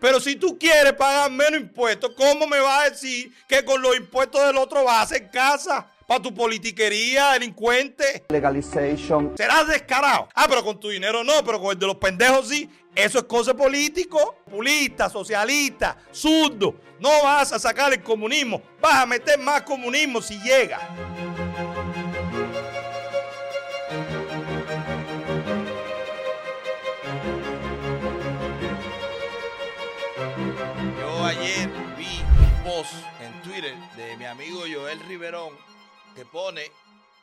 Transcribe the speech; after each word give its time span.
Pero 0.00 0.20
si 0.20 0.36
tú 0.36 0.56
quieres 0.58 0.92
pagar 0.92 1.30
menos 1.30 1.60
impuestos, 1.60 2.12
¿cómo 2.16 2.46
me 2.46 2.60
vas 2.60 2.86
a 2.86 2.90
decir 2.90 3.32
que 3.48 3.64
con 3.64 3.82
los 3.82 3.96
impuestos 3.96 4.46
del 4.46 4.56
otro 4.56 4.84
vas 4.84 4.98
a 4.98 5.02
hacer 5.02 5.30
casa? 5.30 5.90
Para 6.06 6.22
tu 6.22 6.32
politiquería, 6.32 7.32
delincuente. 7.32 8.24
Legalization. 8.30 9.34
Serás 9.36 9.68
descarado. 9.68 10.28
Ah, 10.34 10.46
pero 10.48 10.64
con 10.64 10.80
tu 10.80 10.88
dinero 10.88 11.22
no, 11.22 11.44
pero 11.44 11.60
con 11.60 11.72
el 11.72 11.78
de 11.78 11.86
los 11.86 11.96
pendejos 11.96 12.48
sí. 12.48 12.70
Eso 12.94 13.18
es 13.18 13.24
cosa 13.24 13.52
político. 13.54 14.36
Populista, 14.44 15.10
socialista, 15.10 15.98
zurdo. 16.10 16.76
No 16.98 17.10
vas 17.22 17.52
a 17.52 17.58
sacar 17.58 17.92
el 17.92 18.02
comunismo. 18.02 18.62
Vas 18.80 18.94
a 18.94 19.06
meter 19.06 19.38
más 19.38 19.62
comunismo 19.62 20.22
si 20.22 20.38
llega. 20.40 21.27
Amigo 34.28 34.60
Joel 34.70 35.00
Riverón 35.00 35.56
que 36.14 36.24
pone 36.24 36.70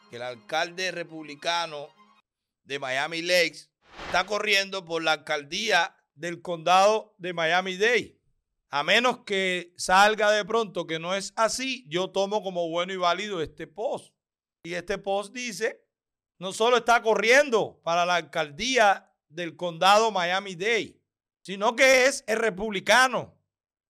que 0.10 0.16
el 0.16 0.24
alcalde 0.24 0.92
republicano 0.92 1.90
de 2.64 2.80
Miami 2.80 3.22
Lakes 3.22 3.70
está 4.08 4.26
corriendo 4.26 4.84
por 4.86 5.04
la 5.04 5.14
alcaldía 5.14 5.96
del 6.16 6.42
condado 6.42 7.14
de 7.18 7.34
Miami-Dade. 7.34 8.20
A 8.70 8.84
menos 8.84 9.20
que 9.20 9.74
salga 9.78 10.32
de 10.32 10.44
pronto 10.46 10.88
que 10.88 11.00
no 11.00 11.14
es 11.14 11.32
así, 11.36 11.86
yo 11.88 12.10
tomo 12.10 12.42
como 12.42 12.70
bueno 12.70 12.92
y 12.94 12.98
válido 12.98 13.42
este 13.42 13.68
post. 13.68 14.14
Y 14.64 14.74
este 14.74 14.98
post 14.98 15.34
dice, 15.34 15.86
no 16.40 16.52
solo 16.52 16.78
está 16.78 17.02
corriendo 17.02 17.80
para 17.84 18.06
la 18.06 18.16
alcaldía 18.16 19.12
del 19.30 19.56
condado 19.56 20.12
Miami-Dade, 20.12 21.00
sino 21.44 21.76
que 21.76 22.06
es 22.06 22.24
el 22.28 22.40
republicano, 22.40 23.35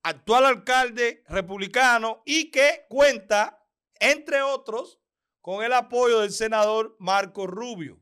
actual 0.05 0.45
alcalde 0.45 1.23
republicano 1.27 2.21
y 2.27 2.51
que 2.51 2.85
cuenta, 2.89 3.65
entre 3.99 4.43
otros, 4.43 4.99
con 5.41 5.63
el 5.63 5.73
apoyo 5.73 6.20
del 6.20 6.31
senador 6.31 6.95
Marco 6.99 7.47
Rubio, 7.47 7.99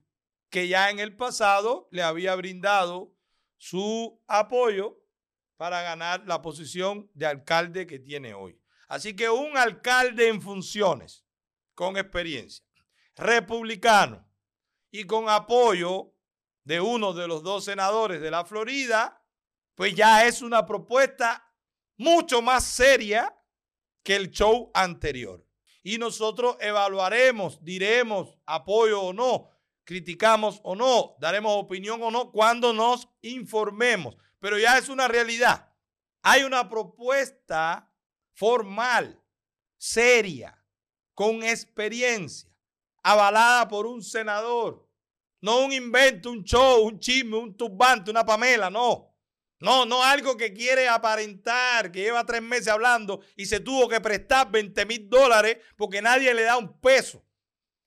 que 0.50 0.68
ya 0.68 0.90
en 0.90 1.00
el 1.00 1.16
pasado 1.16 1.88
le 1.92 2.04
había 2.04 2.36
brindado 2.36 3.16
su 3.56 4.22
apoyo 4.28 5.00
para 5.56 5.82
ganar 5.82 6.26
la 6.28 6.42
posición 6.42 7.10
de 7.14 7.26
alcalde 7.26 7.88
que 7.88 8.00
tiene 8.00 8.34
hoy. 8.34 8.60
Así 8.90 9.16
que 9.16 9.30
un 9.30 9.56
alcalde 9.58 10.28
en 10.28 10.42
funciones, 10.42 11.26
con 11.74 11.96
experiencia, 11.96 12.66
republicano 13.16 14.28
y 14.92 15.06
con 15.06 15.30
apoyo 15.30 16.14
de 16.66 16.82
uno 16.82 17.14
de 17.14 17.30
los 17.30 17.44
dos 17.44 17.64
senadores 17.64 18.20
de 18.20 18.30
la 18.30 18.44
Florida, 18.44 19.26
pues 19.74 19.96
ya 19.96 20.28
es 20.28 20.42
una 20.42 20.66
propuesta 20.66 21.50
mucho 21.98 22.42
más 22.42 22.64
seria 22.64 23.36
que 24.04 24.16
el 24.16 24.32
show 24.32 24.72
anterior. 24.74 25.46
Y 25.84 25.98
nosotros 25.98 26.58
evaluaremos, 26.60 27.64
diremos 27.64 28.38
apoyo 28.46 29.02
o 29.02 29.14
no, 29.14 29.50
criticamos 29.84 30.62
o 30.64 30.76
no, 30.76 31.16
daremos 31.20 31.56
opinión 31.58 32.02
o 32.02 32.10
no 32.10 32.32
cuando 32.32 32.74
nos 32.74 33.10
informemos. 33.22 34.16
Pero 34.40 34.58
ya 34.58 34.78
es 34.78 34.90
una 34.90 35.08
realidad. 35.08 35.70
Hay 36.22 36.44
una 36.44 36.70
propuesta 36.70 37.92
formal, 38.34 39.22
seria, 39.78 40.58
con 41.14 41.44
experiencia, 41.44 42.50
avalada 43.04 43.68
por 43.68 43.86
un 43.86 44.02
senador. 44.02 44.90
No 45.42 45.66
un 45.66 45.74
invento, 45.74 46.32
un 46.32 46.44
show, 46.44 46.86
un 46.86 47.00
chisme, 47.00 47.36
un 47.36 47.56
turbante, 47.56 48.10
una 48.10 48.26
pamela, 48.26 48.70
no. 48.70 49.13
No, 49.60 49.86
no 49.86 50.04
algo 50.04 50.36
que 50.36 50.54
quiere 50.54 50.90
aparentar, 50.90 51.92
que 51.92 52.02
lleva 52.02 52.26
tres 52.26 52.42
meses 52.42 52.68
hablando 52.68 53.22
y 53.38 53.46
se 53.46 53.60
tuvo 53.60 53.88
que 53.88 54.02
prestar 54.02 54.52
20 54.52 54.86
mil 54.86 55.10
dólares 55.10 55.58
porque 55.78 56.02
nadie 56.02 56.34
le 56.34 56.44
da 56.44 56.58
un 56.58 56.80
peso. 56.80 57.26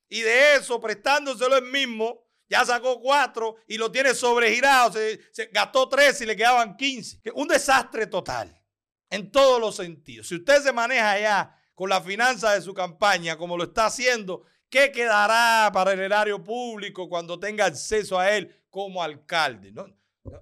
Y 0.09 0.21
de 0.21 0.55
eso, 0.55 0.81
prestándoselo 0.81 1.57
él 1.57 1.65
mismo, 1.65 2.27
ya 2.49 2.65
sacó 2.65 3.01
cuatro 3.01 3.57
y 3.67 3.77
lo 3.77 3.91
tiene 3.91 4.15
sobregirado. 4.15 4.93
Se, 4.93 5.21
se 5.33 5.47
gastó 5.47 5.89
tres 5.89 6.21
y 6.21 6.27
le 6.27 6.37
quedaban 6.37 6.77
15. 6.77 7.21
Un 7.35 7.49
desastre 7.49 8.07
total, 8.07 8.63
en 9.11 9.31
todos 9.31 9.61
los 9.61 9.77
sentidos. 9.77 10.29
Si 10.29 10.37
usted 10.37 10.63
se 10.63 10.73
maneja 10.73 11.19
ya 11.19 11.63
con 11.75 11.91
la 11.91 12.01
finanza 12.01 12.55
de 12.55 12.63
su 12.63 12.73
campaña, 12.73 13.37
como 13.37 13.57
lo 13.57 13.65
está 13.65 13.87
haciendo, 13.87 14.45
¿qué 14.71 14.93
quedará 14.93 15.71
para 15.73 15.93
el 15.93 16.01
erario 16.01 16.43
público 16.43 17.09
cuando 17.09 17.39
tenga 17.39 17.67
acceso 17.67 18.19
a 18.19 18.35
él 18.35 18.65
como 18.71 19.03
alcalde? 19.03 19.73
No, 19.73 19.87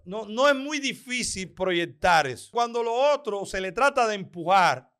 no, 0.04 0.26
no 0.26 0.48
es 0.48 0.54
muy 0.54 0.78
difícil 0.78 1.52
proyectar 1.52 2.26
eso. 2.26 2.50
Cuando 2.52 2.82
lo 2.82 2.92
otro 2.92 3.44
se 3.46 3.60
le 3.60 3.72
trata 3.72 4.06
de 4.06 4.14
empujar, 4.14 4.90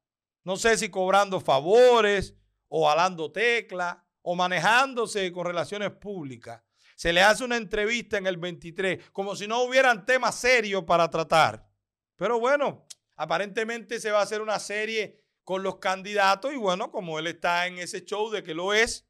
no 0.45 0.57
sé 0.57 0.77
si 0.77 0.89
cobrando 0.89 1.41
favores 1.41 2.35
o 2.69 2.91
alando 2.91 3.33
tecla 3.33 4.07
o 4.23 4.35
manejándose 4.35 5.31
con 5.33 5.47
relaciones 5.47 5.91
públicas, 5.91 6.63
se 6.97 7.13
le 7.13 7.23
hace 7.23 7.45
una 7.45 7.57
entrevista 7.57 8.19
en 8.19 8.27
el 8.27 8.37
23 8.37 9.11
como 9.11 9.37
si 9.37 9.47
no 9.47 9.63
hubieran 9.63 10.07
temas 10.07 10.37
serios 10.37 10.85
para 10.85 11.11
tratar. 11.11 11.69
Pero 12.17 12.39
bueno, 12.39 12.87
aparentemente 13.17 14.01
se 14.01 14.11
va 14.11 14.21
a 14.21 14.23
hacer 14.23 14.41
una 14.41 14.59
serie 14.59 15.25
con 15.43 15.63
los 15.63 15.79
candidatos 15.79 16.53
y 16.53 16.57
bueno, 16.57 16.91
como 16.91 17.19
él 17.19 17.27
está 17.27 17.67
en 17.67 17.79
ese 17.79 18.05
show 18.05 18.31
de 18.31 18.43
que 18.43 18.55
lo 18.55 18.73
es 18.73 19.07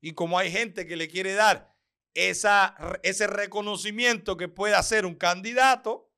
y 0.00 0.12
como 0.12 0.38
hay 0.38 0.50
gente 0.50 0.86
que 0.86 0.96
le 0.96 1.08
quiere 1.08 1.34
dar 1.34 1.69
esa, 2.14 2.74
ese 3.02 3.26
reconocimiento 3.26 4.36
que 4.36 4.48
puede 4.48 4.74
hacer 4.74 5.06
un 5.06 5.14
candidato, 5.14 6.10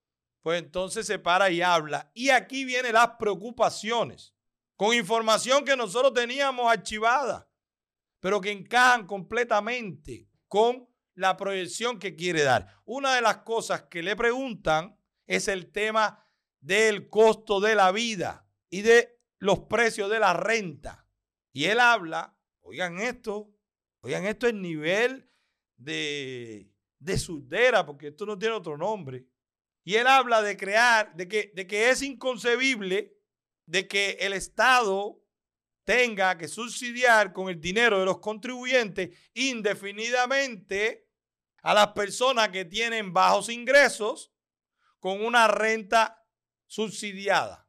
pues 0.42 0.60
entonces 0.60 1.06
se 1.06 1.18
para 1.18 1.50
y 1.50 1.62
habla. 1.62 2.10
Y 2.14 2.30
aquí 2.30 2.64
vienen 2.64 2.94
las 2.94 3.12
preocupaciones, 3.18 4.34
con 4.76 4.94
información 4.94 5.64
que 5.64 5.76
nosotros 5.76 6.14
teníamos 6.14 6.70
archivada, 6.70 7.48
pero 8.20 8.40
que 8.40 8.50
encajan 8.50 9.06
completamente 9.06 10.28
con 10.48 10.88
la 11.14 11.36
proyección 11.36 11.98
que 11.98 12.16
quiere 12.16 12.42
dar. 12.42 12.66
Una 12.84 13.14
de 13.14 13.20
las 13.20 13.38
cosas 13.38 13.82
que 13.82 14.02
le 14.02 14.16
preguntan 14.16 14.98
es 15.26 15.48
el 15.48 15.70
tema 15.70 16.26
del 16.60 17.08
costo 17.08 17.60
de 17.60 17.74
la 17.74 17.92
vida 17.92 18.46
y 18.70 18.82
de 18.82 19.20
los 19.38 19.60
precios 19.60 20.10
de 20.10 20.20
la 20.20 20.32
renta. 20.32 21.06
Y 21.52 21.64
él 21.64 21.80
habla, 21.80 22.36
oigan 22.60 22.98
esto, 22.98 23.50
oigan 24.00 24.24
esto 24.24 24.46
es 24.46 24.54
nivel 24.54 25.31
de, 25.82 26.70
de 26.98 27.18
surdera, 27.18 27.84
porque 27.84 28.08
esto 28.08 28.26
no 28.26 28.38
tiene 28.38 28.54
otro 28.54 28.76
nombre. 28.76 29.26
Y 29.84 29.94
él 29.96 30.06
habla 30.06 30.42
de 30.42 30.56
crear, 30.56 31.14
de 31.14 31.26
que, 31.28 31.52
de 31.54 31.66
que 31.66 31.90
es 31.90 32.02
inconcebible 32.02 33.16
de 33.66 33.88
que 33.88 34.18
el 34.20 34.32
Estado 34.32 35.20
tenga 35.84 36.38
que 36.38 36.48
subsidiar 36.48 37.32
con 37.32 37.48
el 37.48 37.60
dinero 37.60 37.98
de 37.98 38.04
los 38.04 38.18
contribuyentes 38.18 39.16
indefinidamente 39.34 41.08
a 41.62 41.74
las 41.74 41.88
personas 41.88 42.50
que 42.50 42.64
tienen 42.64 43.12
bajos 43.12 43.48
ingresos 43.48 44.32
con 45.00 45.24
una 45.24 45.48
renta 45.48 46.24
subsidiada. 46.66 47.68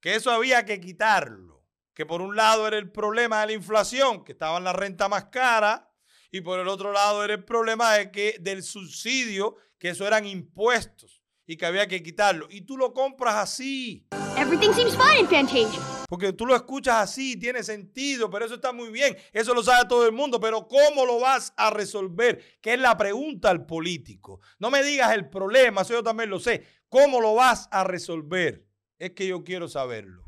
Que 0.00 0.14
eso 0.14 0.30
había 0.30 0.64
que 0.64 0.80
quitarlo. 0.80 1.66
Que 1.94 2.06
por 2.06 2.22
un 2.22 2.36
lado 2.36 2.66
era 2.66 2.78
el 2.78 2.90
problema 2.90 3.40
de 3.40 3.48
la 3.48 3.52
inflación, 3.52 4.24
que 4.24 4.32
estaba 4.32 4.56
en 4.56 4.64
la 4.64 4.72
renta 4.72 5.08
más 5.08 5.26
cara, 5.26 5.89
y 6.30 6.40
por 6.40 6.60
el 6.60 6.68
otro 6.68 6.92
lado 6.92 7.24
era 7.24 7.34
el 7.34 7.44
problema 7.44 7.94
de 7.94 8.10
que, 8.10 8.36
del 8.40 8.62
subsidio, 8.62 9.56
que 9.78 9.90
eso 9.90 10.06
eran 10.06 10.26
impuestos 10.26 11.22
y 11.46 11.56
que 11.56 11.66
había 11.66 11.88
que 11.88 12.02
quitarlo. 12.02 12.46
Y 12.50 12.60
tú 12.62 12.76
lo 12.76 12.92
compras 12.94 13.34
así. 13.36 14.06
Everything 14.36 14.72
seems 14.72 14.96
fine 14.96 15.20
in 15.20 15.26
Fantasia. 15.26 15.80
Porque 16.08 16.32
tú 16.32 16.46
lo 16.46 16.54
escuchas 16.54 16.96
así, 16.96 17.36
tiene 17.36 17.62
sentido, 17.62 18.30
pero 18.30 18.44
eso 18.44 18.54
está 18.54 18.72
muy 18.72 18.90
bien. 18.90 19.16
Eso 19.32 19.54
lo 19.54 19.62
sabe 19.62 19.88
todo 19.88 20.06
el 20.06 20.12
mundo, 20.12 20.40
pero 20.40 20.66
¿cómo 20.66 21.04
lo 21.04 21.20
vas 21.20 21.52
a 21.56 21.70
resolver? 21.70 22.58
Que 22.60 22.74
es 22.74 22.80
la 22.80 22.96
pregunta 22.96 23.50
al 23.50 23.66
político. 23.66 24.40
No 24.58 24.70
me 24.70 24.82
digas 24.82 25.12
el 25.14 25.28
problema, 25.28 25.82
eso 25.82 25.94
yo 25.94 26.02
también 26.02 26.30
lo 26.30 26.40
sé. 26.40 26.64
¿Cómo 26.88 27.20
lo 27.20 27.34
vas 27.34 27.68
a 27.70 27.84
resolver? 27.84 28.66
Es 28.98 29.12
que 29.12 29.26
yo 29.26 29.44
quiero 29.44 29.68
saberlo. 29.68 30.24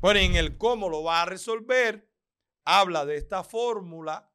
Bueno, 0.00 0.20
en 0.20 0.36
el 0.36 0.58
cómo 0.58 0.88
lo 0.88 1.02
va 1.02 1.22
a 1.22 1.26
resolver, 1.26 2.08
habla 2.64 3.04
de 3.04 3.16
esta 3.16 3.44
fórmula 3.44 4.30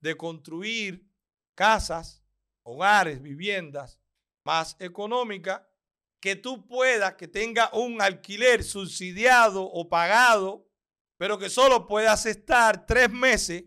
de 0.00 0.16
construir 0.16 1.08
casas, 1.54 2.24
hogares, 2.62 3.20
viviendas 3.22 4.00
más 4.44 4.76
económicas, 4.78 5.62
que 6.20 6.36
tú 6.36 6.66
puedas, 6.66 7.14
que 7.14 7.28
tenga 7.28 7.70
un 7.72 8.02
alquiler 8.02 8.64
subsidiado 8.64 9.62
o 9.64 9.88
pagado, 9.88 10.68
pero 11.16 11.38
que 11.38 11.50
solo 11.50 11.86
puedas 11.86 12.26
estar 12.26 12.86
tres 12.86 13.10
meses 13.10 13.64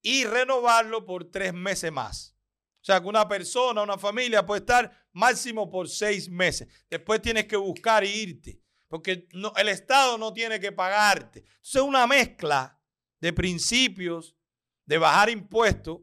y 0.00 0.24
renovarlo 0.24 1.04
por 1.04 1.30
tres 1.30 1.52
meses 1.54 1.90
más. 1.92 2.36
O 2.80 2.84
sea, 2.84 3.00
que 3.00 3.06
una 3.06 3.28
persona, 3.28 3.82
una 3.82 3.96
familia 3.96 4.44
puede 4.44 4.60
estar 4.60 5.06
máximo 5.12 5.70
por 5.70 5.88
seis 5.88 6.28
meses. 6.28 6.68
Después 6.90 7.22
tienes 7.22 7.46
que 7.46 7.56
buscar 7.56 8.02
e 8.02 8.08
irte, 8.08 8.60
porque 8.88 9.28
el 9.56 9.68
Estado 9.68 10.18
no 10.18 10.32
tiene 10.32 10.58
que 10.58 10.72
pagarte. 10.72 11.40
Entonces, 11.40 11.74
es 11.76 11.82
una 11.82 12.06
mezcla 12.06 12.81
de 13.22 13.32
principios, 13.32 14.36
de 14.84 14.98
bajar 14.98 15.30
impuestos, 15.30 16.00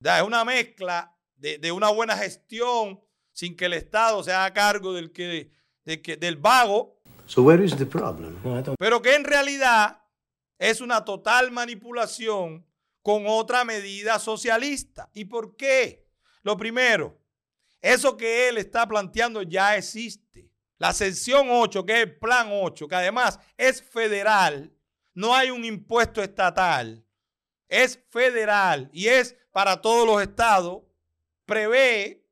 es 0.00 0.22
una 0.22 0.44
mezcla 0.44 1.14
de, 1.36 1.58
de 1.58 1.70
una 1.70 1.90
buena 1.90 2.16
gestión, 2.16 3.00
sin 3.32 3.54
que 3.54 3.66
el 3.66 3.74
Estado 3.74 4.22
se 4.24 4.32
haga 4.32 4.52
cargo 4.54 4.94
del, 4.94 5.12
que, 5.12 5.50
del 5.84 6.36
vago. 6.36 7.02
Pero 8.78 9.02
que 9.02 9.14
en 9.14 9.24
realidad 9.24 10.02
es 10.58 10.80
una 10.80 11.04
total 11.04 11.50
manipulación 11.52 12.66
con 13.02 13.24
otra 13.26 13.64
medida 13.64 14.18
socialista. 14.18 15.10
¿Y 15.12 15.26
por 15.26 15.56
qué? 15.56 16.08
Lo 16.42 16.56
primero, 16.56 17.20
eso 17.82 18.16
que 18.16 18.48
él 18.48 18.56
está 18.56 18.88
planteando 18.88 19.42
ya 19.42 19.76
existe. 19.76 20.50
La 20.78 20.94
sección 20.94 21.48
8, 21.50 21.84
que 21.84 21.92
es 21.92 22.02
el 22.04 22.18
plan 22.18 22.48
8, 22.50 22.88
que 22.88 22.94
además 22.94 23.38
es 23.58 23.82
federal, 23.82 24.72
no 25.14 25.34
hay 25.34 25.50
un 25.50 25.64
impuesto 25.64 26.22
estatal, 26.22 27.06
es 27.68 28.04
federal 28.10 28.90
y 28.92 29.08
es 29.08 29.36
para 29.52 29.80
todos 29.80 30.06
los 30.06 30.20
estados, 30.20 30.82
prevé 31.46 32.24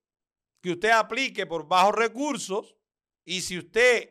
que 0.61 0.73
usted 0.73 0.91
aplique 0.91 1.47
por 1.47 1.67
bajos 1.67 1.95
recursos 1.95 2.77
y 3.25 3.41
si 3.43 3.59
usted 3.59 4.03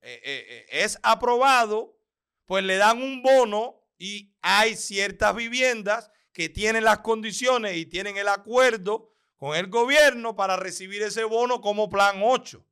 eh, 0.00 0.20
eh, 0.22 0.46
eh, 0.48 0.66
es 0.70 0.98
aprobado, 1.02 1.98
pues 2.46 2.64
le 2.64 2.76
dan 2.76 3.02
un 3.02 3.22
bono 3.22 3.82
y 3.98 4.34
hay 4.40 4.76
ciertas 4.76 5.34
viviendas 5.34 6.10
que 6.32 6.48
tienen 6.48 6.84
las 6.84 7.00
condiciones 7.00 7.76
y 7.76 7.86
tienen 7.86 8.16
el 8.16 8.28
acuerdo 8.28 9.12
con 9.36 9.56
el 9.56 9.68
gobierno 9.68 10.36
para 10.36 10.56
recibir 10.56 11.02
ese 11.02 11.24
bono 11.24 11.60
como 11.60 11.88
plan 11.88 12.20
8. 12.22 12.64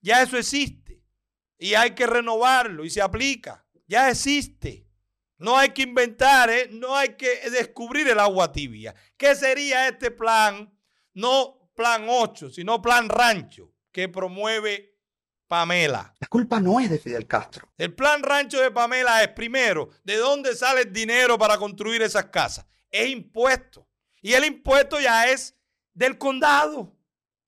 Ya 0.00 0.22
eso 0.22 0.36
existe 0.36 1.02
y 1.58 1.74
hay 1.74 1.94
que 1.94 2.06
renovarlo 2.06 2.84
y 2.84 2.90
se 2.90 3.02
aplica. 3.02 3.66
Ya 3.88 4.10
existe. 4.10 4.86
No 5.38 5.56
hay 5.56 5.70
que 5.70 5.82
inventar, 5.82 6.50
¿eh? 6.50 6.68
no 6.70 6.94
hay 6.96 7.16
que 7.16 7.50
descubrir 7.50 8.08
el 8.08 8.18
agua 8.18 8.52
tibia. 8.52 8.94
¿Qué 9.16 9.34
sería 9.34 9.88
este 9.88 10.10
plan? 10.10 10.72
No 11.14 11.70
plan 11.74 12.06
8, 12.08 12.50
sino 12.50 12.82
plan 12.82 13.08
rancho 13.08 13.72
que 13.92 14.08
promueve 14.08 14.98
Pamela. 15.46 16.14
La 16.18 16.26
culpa 16.26 16.60
no 16.60 16.80
es 16.80 16.90
de 16.90 16.98
Fidel 16.98 17.26
Castro. 17.26 17.72
El 17.78 17.94
plan 17.94 18.22
rancho 18.22 18.60
de 18.60 18.70
Pamela 18.70 19.22
es, 19.22 19.28
primero, 19.28 19.88
¿de 20.04 20.16
dónde 20.16 20.54
sale 20.54 20.82
el 20.82 20.92
dinero 20.92 21.38
para 21.38 21.56
construir 21.56 22.02
esas 22.02 22.26
casas? 22.26 22.66
Es 22.90 23.08
impuesto. 23.08 23.88
Y 24.20 24.32
el 24.32 24.44
impuesto 24.44 25.00
ya 25.00 25.28
es 25.28 25.56
del 25.94 26.18
condado. 26.18 26.96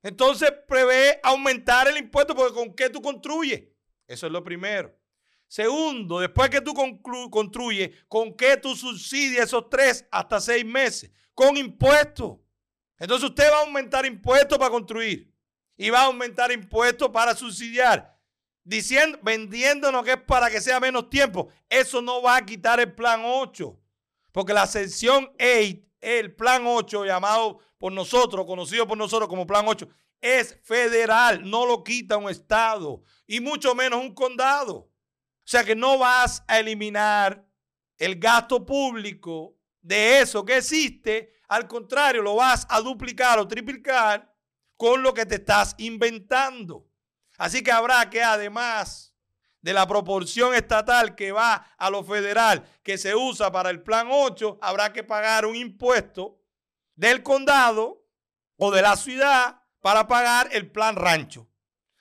Entonces 0.03 0.53
prevé 0.67 1.21
aumentar 1.23 1.89
el 1.89 1.97
impuesto 1.99 2.35
porque 2.35 2.55
con 2.55 2.75
qué 2.75 2.89
tú 2.89 3.03
construyes. 3.03 3.65
Eso 4.07 4.27
es 4.27 4.33
lo 4.33 4.43
primero. 4.43 5.00
Segundo, 5.51 6.21
después 6.21 6.49
que 6.49 6.61
tú 6.61 6.73
construyes, 7.29 7.91
¿con 8.07 8.37
qué 8.37 8.57
tú 8.57 8.77
subsidias 8.77 9.47
esos 9.47 9.69
tres 9.69 10.07
hasta 10.09 10.41
seis 10.41 10.65
meses? 10.65 11.11
Con 11.35 11.57
impuestos. 11.57 12.39
Entonces 12.97 13.31
usted 13.31 13.51
va 13.51 13.57
a 13.57 13.61
aumentar 13.63 14.07
impuestos 14.07 14.57
para 14.57 14.71
construir 14.71 15.35
y 15.77 15.91
va 15.91 16.03
a 16.03 16.05
aumentar 16.05 16.53
impuestos 16.53 17.09
para 17.09 17.35
subsidiar, 17.35 18.17
diciendo, 18.63 19.19
vendiéndonos 19.23 20.05
que 20.05 20.13
es 20.13 20.23
para 20.23 20.49
que 20.49 20.61
sea 20.61 20.79
menos 20.79 21.11
tiempo. 21.11 21.49
Eso 21.69 22.01
no 22.01 22.23
va 22.23 22.37
a 22.37 22.47
quitar 22.47 22.79
el 22.79 22.95
plan 22.95 23.23
8, 23.25 23.77
porque 24.31 24.53
la 24.53 24.69
sección 24.69 25.33
8, 25.35 25.81
el 26.01 26.33
plan 26.37 26.63
8 26.65 27.07
llamado 27.07 27.59
por 27.77 27.91
nosotros, 27.91 28.47
conocido 28.47 28.87
por 28.87 28.97
nosotros 28.97 29.29
como 29.29 29.49
plan 29.49 29.67
8, 29.67 29.89
es 30.21 30.61
federal, 30.63 31.43
no 31.43 31.67
lo 31.67 31.83
quita 31.83 32.19
un 32.19 32.31
estado 32.31 33.03
y 33.27 33.41
mucho 33.41 33.75
menos 33.75 34.01
un 34.01 34.15
condado. 34.15 34.90
O 35.41 35.49
sea 35.51 35.65
que 35.65 35.75
no 35.75 35.99
vas 35.99 36.45
a 36.47 36.59
eliminar 36.59 37.45
el 37.99 38.17
gasto 38.19 38.65
público 38.65 39.57
de 39.81 40.21
eso 40.21 40.45
que 40.45 40.59
existe. 40.59 41.35
Al 41.49 41.67
contrario, 41.67 42.23
lo 42.23 42.37
vas 42.37 42.67
a 42.71 42.81
duplicar 42.81 43.39
o 43.39 43.49
triplicar 43.49 44.33
con 44.77 45.03
lo 45.03 45.13
que 45.13 45.27
te 45.27 45.37
estás 45.37 45.75
inventando. 45.79 46.87
Así 47.37 47.63
que 47.63 47.73
habrá 47.73 48.09
que 48.09 48.23
además 48.23 49.15
de 49.61 49.73
la 49.73 49.87
proporción 49.87 50.55
estatal 50.55 51.15
que 51.15 51.33
va 51.33 51.67
a 51.77 51.91
lo 51.91 52.03
federal, 52.05 52.65
que 52.83 52.97
se 52.97 53.15
usa 53.15 53.53
para 53.53 53.71
el 53.71 53.83
plan 53.83 54.09
8, 54.11 54.59
habrá 54.63 54.93
que 54.93 55.05
pagar 55.05 55.45
un 55.45 55.57
impuesto 55.57 56.41
del 56.95 57.23
condado 57.23 58.07
o 58.57 58.71
de 58.71 58.83
la 58.83 58.97
ciudad 58.97 59.63
para 59.81 60.07
pagar 60.07 60.49
el 60.53 60.71
plan 60.71 60.97
rancho. 60.97 61.50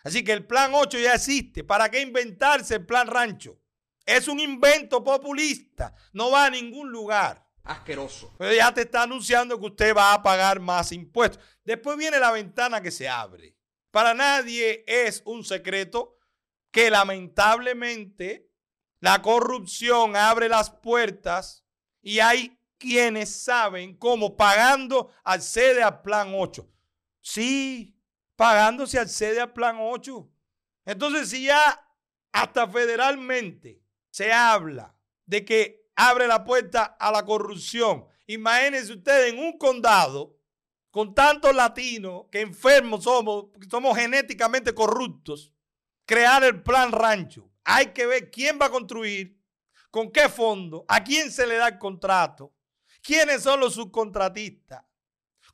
Así 0.04 0.24
que 0.24 0.32
el 0.32 0.46
plan 0.46 0.72
8 0.74 0.98
ya 1.00 1.16
existe. 1.16 1.64
¿Para 1.64 1.90
qué 1.90 2.02
inventarse 2.02 2.76
el 2.76 2.86
plan 2.86 3.08
rancho? 3.08 3.60
Es 4.06 4.28
un 4.28 4.40
invento 4.40 5.04
populista. 5.04 5.94
No 6.14 6.32
va 6.32 6.46
a 6.46 6.50
ningún 6.50 6.92
lugar. 6.92 7.46
Asqueroso. 7.64 8.34
Pero 8.38 8.54
ya 8.54 8.74
te 8.74 8.82
está 8.82 9.04
anunciando 9.04 9.60
que 9.60 9.68
usted 9.68 9.96
va 9.96 10.14
a 10.14 10.24
pagar 10.24 10.60
más 10.60 10.92
impuestos. 10.92 11.44
Después 11.64 11.98
viene 11.98 12.20
la 12.20 12.32
ventana 12.32 12.82
que 12.82 12.92
se 12.92 13.08
abre. 13.08 13.56
Para 13.92 14.14
nadie 14.14 14.84
es 14.88 15.22
un 15.26 15.44
secreto 15.44 16.18
que 16.72 16.90
lamentablemente 16.90 18.50
la 19.00 19.22
corrupción 19.22 20.16
abre 20.16 20.50
las 20.50 20.70
puertas 20.70 21.66
y 22.02 22.20
hay 22.20 22.60
quienes 22.78 23.44
saben 23.44 23.98
cómo 23.98 24.36
pagando 24.36 25.12
accede 25.24 25.84
al 25.84 26.02
plan 26.02 26.32
8. 26.34 26.68
Sí, 27.22 27.99
pagándose 28.40 28.98
accede 28.98 29.42
al 29.42 29.52
plan 29.52 29.76
8. 29.82 30.26
Entonces, 30.86 31.30
si 31.30 31.44
ya 31.44 31.86
hasta 32.32 32.70
federalmente 32.70 33.84
se 34.12 34.32
habla 34.32 34.96
de 35.26 35.44
que 35.44 35.90
abre 35.94 36.26
la 36.26 36.46
puerta 36.46 36.86
a 36.86 37.12
la 37.12 37.26
corrupción, 37.26 38.06
imagínense 38.28 38.94
ustedes 38.94 39.34
en 39.34 39.40
un 39.40 39.58
condado 39.58 40.38
con 40.90 41.14
tantos 41.14 41.54
latinos 41.54 42.28
que 42.32 42.40
enfermos 42.40 43.04
somos, 43.04 43.48
somos 43.70 43.98
genéticamente 43.98 44.74
corruptos, 44.74 45.54
crear 46.06 46.42
el 46.46 46.64
plan 46.64 46.94
rancho. 46.94 47.52
Hay 47.66 47.88
que 47.88 48.06
ver 48.06 48.32
quién 48.32 48.58
va 48.58 48.68
a 48.68 48.72
construir, 48.72 49.38
con 49.92 50.14
qué 50.14 50.30
fondo, 50.30 50.86
a 50.88 51.04
quién 51.04 51.30
se 51.30 51.46
le 51.46 51.56
da 51.56 51.68
el 51.68 51.78
contrato, 51.78 52.54
quiénes 53.02 53.44
son 53.44 53.60
los 53.60 53.74
subcontratistas, 53.74 54.86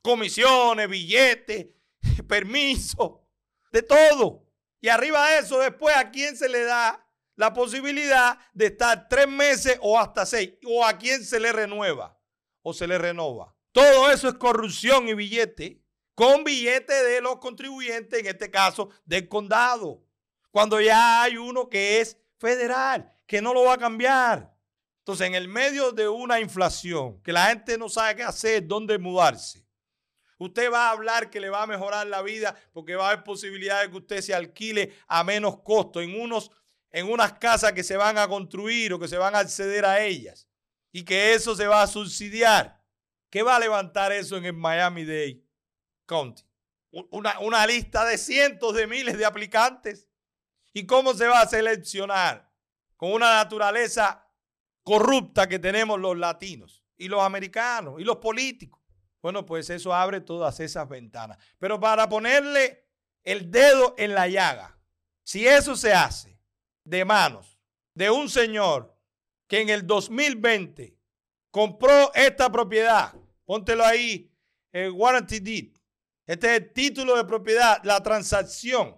comisiones, 0.02 0.88
billetes, 0.88 1.66
permiso, 2.28 3.26
de 3.72 3.82
todo. 3.82 4.46
Y 4.80 4.88
arriba 4.88 5.30
de 5.30 5.38
eso, 5.38 5.58
después 5.58 5.96
a 5.96 6.10
quién 6.10 6.36
se 6.36 6.48
le 6.48 6.62
da 6.64 7.06
la 7.36 7.52
posibilidad 7.52 8.38
de 8.54 8.66
estar 8.66 9.08
tres 9.08 9.28
meses 9.28 9.78
o 9.80 9.98
hasta 9.98 10.24
seis, 10.26 10.54
o 10.66 10.84
a 10.84 10.96
quién 10.96 11.24
se 11.24 11.38
le 11.38 11.52
renueva 11.52 12.18
o 12.62 12.72
se 12.72 12.86
le 12.86 12.98
renova. 12.98 13.54
Todo 13.72 14.10
eso 14.10 14.28
es 14.28 14.34
corrupción 14.34 15.08
y 15.08 15.14
billete, 15.14 15.82
con 16.14 16.44
billete 16.44 16.94
de 16.94 17.20
los 17.20 17.36
contribuyentes, 17.36 18.18
en 18.18 18.26
este 18.26 18.50
caso 18.50 18.88
del 19.04 19.28
condado, 19.28 20.02
cuando 20.50 20.80
ya 20.80 21.22
hay 21.22 21.36
uno 21.36 21.68
que 21.68 22.00
es 22.00 22.18
federal, 22.38 23.14
que 23.26 23.42
no 23.42 23.52
lo 23.52 23.64
va 23.64 23.74
a 23.74 23.78
cambiar. 23.78 24.56
Entonces, 25.00 25.26
en 25.26 25.34
el 25.34 25.46
medio 25.46 25.92
de 25.92 26.08
una 26.08 26.40
inflación, 26.40 27.22
que 27.22 27.32
la 27.32 27.46
gente 27.46 27.76
no 27.76 27.90
sabe 27.90 28.16
qué 28.16 28.22
hacer, 28.22 28.66
dónde 28.66 28.98
mudarse, 28.98 29.65
Usted 30.38 30.70
va 30.70 30.88
a 30.88 30.90
hablar 30.90 31.30
que 31.30 31.40
le 31.40 31.48
va 31.48 31.62
a 31.62 31.66
mejorar 31.66 32.06
la 32.06 32.22
vida 32.22 32.54
porque 32.72 32.94
va 32.94 33.06
a 33.08 33.12
haber 33.12 33.24
posibilidad 33.24 33.82
de 33.82 33.90
que 33.90 33.96
usted 33.96 34.20
se 34.20 34.34
alquile 34.34 34.94
a 35.06 35.24
menos 35.24 35.60
costo 35.62 36.02
en, 36.02 36.20
unos, 36.20 36.50
en 36.90 37.10
unas 37.10 37.34
casas 37.34 37.72
que 37.72 37.82
se 37.82 37.96
van 37.96 38.18
a 38.18 38.28
construir 38.28 38.92
o 38.92 38.98
que 38.98 39.08
se 39.08 39.16
van 39.16 39.34
a 39.34 39.38
acceder 39.38 39.84
a 39.86 40.02
ellas 40.04 40.46
y 40.92 41.04
que 41.04 41.34
eso 41.34 41.54
se 41.54 41.66
va 41.66 41.82
a 41.82 41.86
subsidiar. 41.86 42.82
¿Qué 43.30 43.42
va 43.42 43.56
a 43.56 43.60
levantar 43.60 44.12
eso 44.12 44.36
en 44.36 44.44
el 44.44 44.52
Miami-Dade 44.52 45.42
County? 46.06 46.42
Una, 47.10 47.38
una 47.40 47.66
lista 47.66 48.04
de 48.04 48.16
cientos 48.16 48.74
de 48.74 48.86
miles 48.86 49.18
de 49.18 49.24
aplicantes. 49.24 50.08
¿Y 50.72 50.86
cómo 50.86 51.14
se 51.14 51.26
va 51.26 51.40
a 51.40 51.48
seleccionar? 51.48 52.50
Con 52.96 53.12
una 53.12 53.34
naturaleza 53.34 54.26
corrupta 54.82 55.48
que 55.48 55.58
tenemos 55.58 55.98
los 55.98 56.16
latinos 56.16 56.82
y 56.96 57.08
los 57.08 57.20
americanos 57.20 58.00
y 58.00 58.04
los 58.04 58.16
políticos. 58.16 58.75
Bueno, 59.26 59.44
pues 59.44 59.68
eso 59.70 59.92
abre 59.92 60.20
todas 60.20 60.60
esas 60.60 60.88
ventanas. 60.88 61.36
Pero 61.58 61.80
para 61.80 62.08
ponerle 62.08 62.86
el 63.24 63.50
dedo 63.50 63.96
en 63.98 64.14
la 64.14 64.28
llaga, 64.28 64.78
si 65.24 65.48
eso 65.48 65.74
se 65.74 65.92
hace 65.92 66.38
de 66.84 67.04
manos 67.04 67.58
de 67.92 68.08
un 68.08 68.28
señor 68.28 68.96
que 69.48 69.62
en 69.62 69.70
el 69.70 69.84
2020 69.84 70.96
compró 71.50 72.14
esta 72.14 72.52
propiedad, 72.52 73.16
póntelo 73.44 73.84
ahí, 73.84 74.32
el 74.70 74.92
warranty 74.92 75.40
deed, 75.40 75.76
este 76.24 76.46
es 76.46 76.60
el 76.60 76.72
título 76.72 77.16
de 77.16 77.24
propiedad, 77.24 77.80
la 77.82 78.00
transacción, 78.00 78.96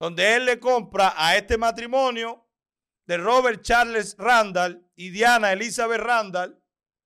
donde 0.00 0.36
él 0.36 0.46
le 0.46 0.58
compra 0.58 1.12
a 1.18 1.36
este 1.36 1.58
matrimonio 1.58 2.48
de 3.04 3.18
Robert 3.18 3.60
Charles 3.60 4.16
Randall 4.16 4.90
y 4.94 5.10
Diana 5.10 5.52
Elizabeth 5.52 6.00
Randall 6.00 6.58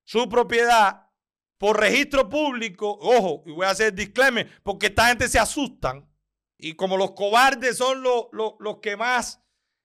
su 0.04 0.28
propiedad 0.28 1.09
por 1.60 1.78
registro 1.78 2.26
público, 2.26 2.96
ojo, 3.02 3.42
y 3.44 3.50
voy 3.50 3.66
a 3.66 3.70
hacer 3.70 3.92
disclaimer, 3.92 4.50
porque 4.62 4.86
esta 4.86 5.08
gente 5.08 5.28
se 5.28 5.38
asustan. 5.38 6.10
Y 6.56 6.72
como 6.72 6.96
los 6.96 7.10
cobardes 7.10 7.76
son 7.76 8.02
los, 8.02 8.28
los, 8.32 8.78
que 8.78 8.96
más 8.96 9.42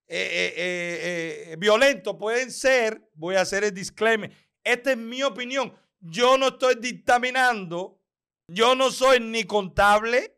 eh, 0.08 0.54
eh, 0.56 1.52
eh, 1.52 1.56
violentos 1.60 2.16
pueden 2.18 2.50
ser, 2.50 3.06
voy 3.14 3.36
a 3.36 3.42
hacer 3.42 3.66
el 3.66 3.74
disclaimer. 3.74 4.32
Esta 4.64 4.92
es 4.92 4.98
mi 4.98 5.22
opinión. 5.22 5.74
Yo 6.00 6.38
no 6.38 6.48
estoy 6.48 6.76
dictaminando, 6.76 8.00
yo 8.48 8.74
no 8.74 8.90
soy 8.90 9.20
ni 9.20 9.44
contable, 9.44 10.34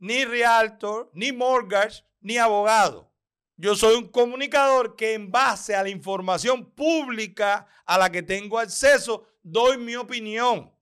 ni 0.00 0.24
realtor, 0.24 1.12
ni 1.14 1.30
mortgage, 1.30 2.02
ni 2.20 2.36
abogado. 2.36 3.12
Yo 3.56 3.76
soy 3.76 3.94
un 3.94 4.08
comunicador 4.08 4.96
que 4.96 5.14
en 5.14 5.30
base 5.30 5.76
a 5.76 5.84
la 5.84 5.88
información 5.88 6.68
pública 6.72 7.68
a 7.86 7.96
la 7.96 8.10
que 8.10 8.24
tengo 8.24 8.58
acceso, 8.58 9.28
doy 9.44 9.78
mi 9.78 9.94
opinión. 9.94 10.72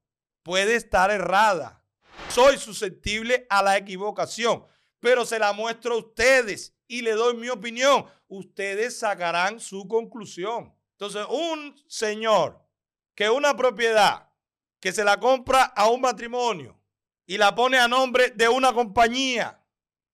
Puede 0.48 0.76
estar 0.76 1.10
errada. 1.10 1.84
Soy 2.30 2.56
susceptible 2.56 3.46
a 3.50 3.62
la 3.62 3.76
equivocación, 3.76 4.64
pero 4.98 5.26
se 5.26 5.38
la 5.38 5.52
muestro 5.52 5.92
a 5.92 5.98
ustedes 5.98 6.74
y 6.86 7.02
le 7.02 7.12
doy 7.12 7.36
mi 7.36 7.50
opinión. 7.50 8.06
Ustedes 8.28 8.98
sacarán 8.98 9.60
su 9.60 9.86
conclusión. 9.86 10.74
Entonces, 10.92 11.26
un 11.28 11.76
señor 11.86 12.66
que 13.14 13.28
una 13.28 13.54
propiedad 13.54 14.30
que 14.80 14.90
se 14.90 15.04
la 15.04 15.20
compra 15.20 15.64
a 15.64 15.90
un 15.90 16.00
matrimonio 16.00 16.80
y 17.26 17.36
la 17.36 17.54
pone 17.54 17.78
a 17.78 17.86
nombre 17.86 18.30
de 18.30 18.48
una 18.48 18.72
compañía, 18.72 19.62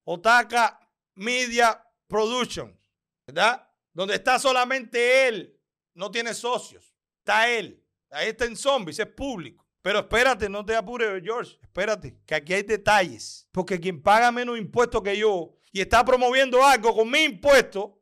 Otaka 0.02 0.80
Media 1.14 1.80
Productions, 2.08 2.76
¿verdad? 3.24 3.70
Donde 3.92 4.16
está 4.16 4.40
solamente 4.40 5.28
él, 5.28 5.56
no 5.94 6.10
tiene 6.10 6.34
socios, 6.34 6.92
está 7.20 7.48
él. 7.48 7.86
Ahí 8.10 8.30
está 8.30 8.46
en 8.46 8.56
zombies, 8.56 8.98
es 8.98 9.06
público. 9.06 9.63
Pero 9.84 9.98
espérate, 9.98 10.48
no 10.48 10.64
te 10.64 10.74
apures, 10.74 11.22
George. 11.22 11.58
Espérate, 11.60 12.16
que 12.24 12.34
aquí 12.34 12.54
hay 12.54 12.62
detalles. 12.62 13.46
Porque 13.52 13.78
quien 13.78 14.02
paga 14.02 14.32
menos 14.32 14.56
impuestos 14.56 15.02
que 15.02 15.14
yo 15.14 15.58
y 15.72 15.82
está 15.82 16.02
promoviendo 16.02 16.64
algo 16.64 16.96
con 16.96 17.10
mi 17.10 17.24
impuesto, 17.24 18.00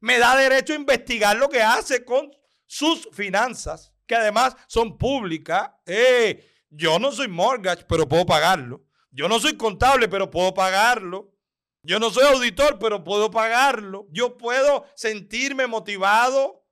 me 0.00 0.18
da 0.18 0.36
derecho 0.36 0.74
a 0.74 0.76
investigar 0.76 1.34
lo 1.38 1.48
que 1.48 1.62
hace 1.62 2.04
con 2.04 2.30
sus 2.66 3.08
finanzas, 3.10 3.94
que 4.06 4.14
además 4.14 4.54
son 4.66 4.98
públicas. 4.98 5.70
Eh, 5.86 6.46
yo 6.68 6.98
no 6.98 7.10
soy 7.10 7.28
mortgage, 7.28 7.86
pero 7.88 8.06
puedo 8.06 8.26
pagarlo. 8.26 8.84
Yo 9.10 9.26
no 9.26 9.40
soy 9.40 9.56
contable, 9.56 10.08
pero 10.08 10.30
puedo 10.30 10.52
pagarlo. 10.52 11.32
Yo 11.82 11.98
no 11.98 12.10
soy 12.10 12.24
auditor, 12.24 12.78
pero 12.78 13.02
puedo 13.02 13.30
pagarlo. 13.30 14.06
Yo 14.10 14.36
puedo 14.36 14.84
sentirme 14.94 15.66
motivado 15.66 16.66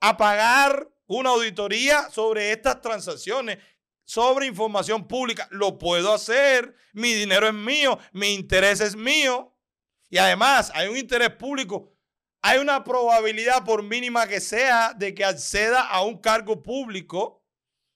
a 0.00 0.18
pagar 0.18 0.86
una 1.06 1.30
auditoría 1.30 2.10
sobre 2.10 2.52
estas 2.52 2.82
transacciones, 2.82 3.58
sobre 4.06 4.46
información 4.46 5.06
pública. 5.06 5.46
Lo 5.50 5.76
puedo 5.76 6.14
hacer. 6.14 6.74
Mi 6.94 7.12
dinero 7.12 7.46
es 7.48 7.54
mío, 7.54 7.98
mi 8.12 8.32
interés 8.32 8.80
es 8.80 8.96
mío. 8.96 9.52
Y 10.08 10.16
además 10.16 10.72
hay 10.74 10.88
un 10.88 10.96
interés 10.96 11.30
público. 11.30 11.92
Hay 12.40 12.58
una 12.58 12.84
probabilidad, 12.84 13.64
por 13.64 13.82
mínima 13.82 14.26
que 14.26 14.40
sea, 14.40 14.94
de 14.94 15.14
que 15.14 15.24
acceda 15.24 15.82
a 15.82 16.02
un 16.02 16.18
cargo 16.18 16.62
público 16.62 17.44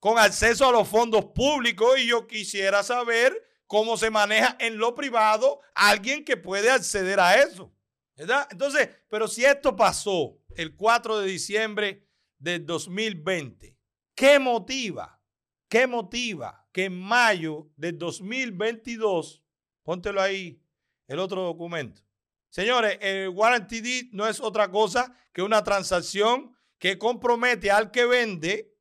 con 0.00 0.18
acceso 0.18 0.68
a 0.68 0.72
los 0.72 0.88
fondos 0.88 1.26
públicos. 1.26 1.98
Y 1.98 2.08
yo 2.08 2.26
quisiera 2.26 2.82
saber 2.82 3.32
cómo 3.66 3.96
se 3.96 4.10
maneja 4.10 4.56
en 4.58 4.76
lo 4.76 4.94
privado 4.94 5.60
alguien 5.74 6.24
que 6.24 6.36
puede 6.36 6.70
acceder 6.70 7.20
a 7.20 7.40
eso. 7.40 7.72
¿Verdad? 8.16 8.48
Entonces, 8.50 8.90
pero 9.08 9.28
si 9.28 9.44
esto 9.44 9.76
pasó 9.76 10.36
el 10.56 10.76
4 10.76 11.20
de 11.20 11.26
diciembre 11.28 12.06
del 12.36 12.66
2020, 12.66 13.78
¿qué 14.14 14.38
motiva? 14.38 15.19
¿Qué 15.70 15.86
motiva 15.86 16.66
que 16.72 16.86
en 16.86 17.00
mayo 17.00 17.70
del 17.76 17.96
2022, 17.96 19.44
póntelo 19.84 20.20
ahí, 20.20 20.60
el 21.06 21.20
otro 21.20 21.42
documento. 21.42 22.02
Señores, 22.48 22.98
el 23.00 23.28
warranty 23.28 23.80
deed 23.80 24.06
no 24.10 24.26
es 24.26 24.40
otra 24.40 24.68
cosa 24.68 25.16
que 25.32 25.42
una 25.42 25.62
transacción 25.62 26.56
que 26.76 26.98
compromete 26.98 27.70
al 27.70 27.92
que 27.92 28.04
vende 28.04 28.76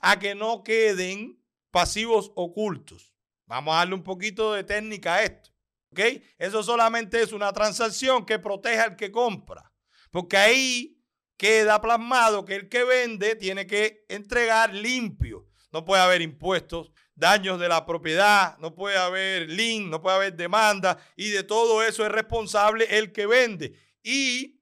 a 0.00 0.18
que 0.18 0.34
no 0.34 0.62
queden 0.62 1.42
pasivos 1.70 2.30
ocultos. 2.34 3.14
Vamos 3.46 3.74
a 3.74 3.78
darle 3.78 3.94
un 3.94 4.04
poquito 4.04 4.52
de 4.52 4.62
técnica 4.62 5.14
a 5.14 5.22
esto. 5.22 5.50
¿Ok? 5.90 6.00
Eso 6.36 6.62
solamente 6.62 7.22
es 7.22 7.32
una 7.32 7.50
transacción 7.54 8.26
que 8.26 8.38
protege 8.38 8.80
al 8.80 8.96
que 8.96 9.10
compra. 9.10 9.72
Porque 10.10 10.36
ahí 10.36 11.02
queda 11.38 11.80
plasmado 11.80 12.44
que 12.44 12.56
el 12.56 12.68
que 12.68 12.84
vende 12.84 13.36
tiene 13.36 13.66
que 13.66 14.04
entregar 14.10 14.74
limpio. 14.74 15.45
No 15.72 15.84
puede 15.84 16.02
haber 16.02 16.22
impuestos, 16.22 16.90
daños 17.14 17.58
de 17.58 17.68
la 17.68 17.84
propiedad, 17.84 18.56
no 18.58 18.74
puede 18.74 18.96
haber 18.96 19.50
link, 19.50 19.88
no 19.88 20.00
puede 20.00 20.16
haber 20.16 20.36
demanda 20.36 20.98
y 21.16 21.30
de 21.30 21.42
todo 21.42 21.82
eso 21.82 22.04
es 22.04 22.12
responsable 22.12 22.86
el 22.98 23.12
que 23.12 23.26
vende. 23.26 23.74
Y 24.02 24.60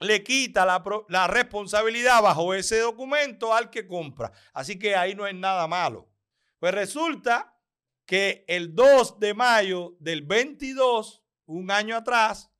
le 0.00 0.24
quita 0.24 0.66
la, 0.66 0.82
la, 1.08 1.28
responsabilidad 1.28 2.22
bajo 2.22 2.54
ese 2.54 2.80
documento 2.80 3.54
al 3.54 3.70
que 3.70 3.86
compra. 3.86 4.32
Así 4.52 4.78
que 4.78 4.96
ahí 4.96 5.14
no 5.14 5.26
es 5.26 5.34
nada 5.34 5.68
malo. 5.68 6.10
Pues 6.58 6.74
resulta 6.74 7.56
que 8.04 8.44
el 8.48 8.74
2 8.74 9.20
de 9.20 9.34
mayo 9.34 9.96
del 10.00 10.22
22, 10.22 11.22
un 11.46 11.70
año 11.70 11.96
atrás, 11.96 12.50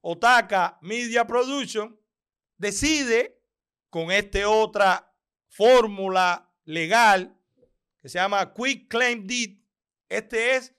Otaka 0.00 0.78
Media 0.80 1.26
Production 1.26 1.98
decide 2.56 3.40
con 3.90 4.10
esta 4.10 4.48
otra 4.48 5.14
fórmula 5.48 6.51
legal 6.64 7.36
que 8.00 8.08
se 8.08 8.18
llama 8.18 8.52
Quick 8.52 8.88
Claim 8.88 9.26
Deed. 9.26 9.58
Este 10.08 10.56
es 10.56 10.74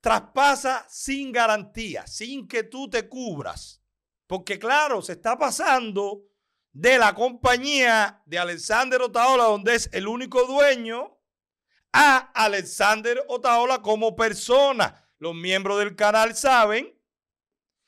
traspasa 0.00 0.86
sin 0.88 1.32
garantía, 1.32 2.06
sin 2.06 2.46
que 2.46 2.62
tú 2.62 2.88
te 2.88 3.08
cubras. 3.08 3.82
Porque 4.26 4.58
claro, 4.58 5.02
se 5.02 5.12
está 5.12 5.38
pasando 5.38 6.24
de 6.72 6.98
la 6.98 7.14
compañía 7.14 8.22
de 8.26 8.38
Alexander 8.38 9.00
Otaola, 9.00 9.44
donde 9.44 9.74
es 9.74 9.88
el 9.92 10.06
único 10.06 10.44
dueño, 10.44 11.18
a 11.92 12.18
Alexander 12.34 13.24
Otaola 13.28 13.80
como 13.80 14.14
persona. 14.14 15.08
Los 15.18 15.34
miembros 15.34 15.78
del 15.78 15.96
canal 15.96 16.36
saben 16.36 16.94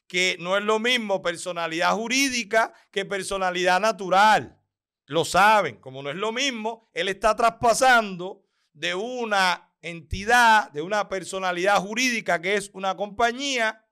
que 0.07 0.39
no 0.41 0.57
es 0.57 0.65
lo 0.65 0.79
mismo 0.79 1.21
personalidad 1.21 1.93
jurídica 1.93 2.73
que 2.91 3.05
personalidad 3.05 3.81
natural. 3.81 4.58
Lo 5.09 5.25
saben, 5.25 5.77
como 5.81 6.03
no 6.03 6.11
es 6.11 6.17
lo 6.17 6.33
mismo, 6.33 6.91
él 6.93 7.09
está 7.09 7.35
traspasando 7.35 8.45
de 8.75 8.95
una 8.95 9.75
entidad, 9.81 10.71
de 10.71 10.83
una 10.83 11.09
personalidad 11.09 11.81
jurídica 11.81 12.43
que 12.43 12.57
es 12.57 12.71
una 12.75 12.95
compañía, 12.95 13.87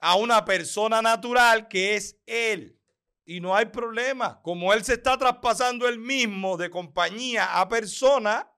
a 0.00 0.16
una 0.16 0.44
persona 0.44 1.00
natural 1.00 1.68
que 1.68 1.94
es 1.94 2.20
él. 2.26 2.80
Y 3.24 3.40
no 3.40 3.54
hay 3.54 3.66
problema. 3.66 4.42
Como 4.42 4.72
él 4.72 4.84
se 4.84 4.94
está 4.94 5.16
traspasando 5.16 5.86
él 5.86 5.98
mismo 5.98 6.56
de 6.56 6.68
compañía 6.68 7.60
a 7.60 7.68
persona, 7.68 8.52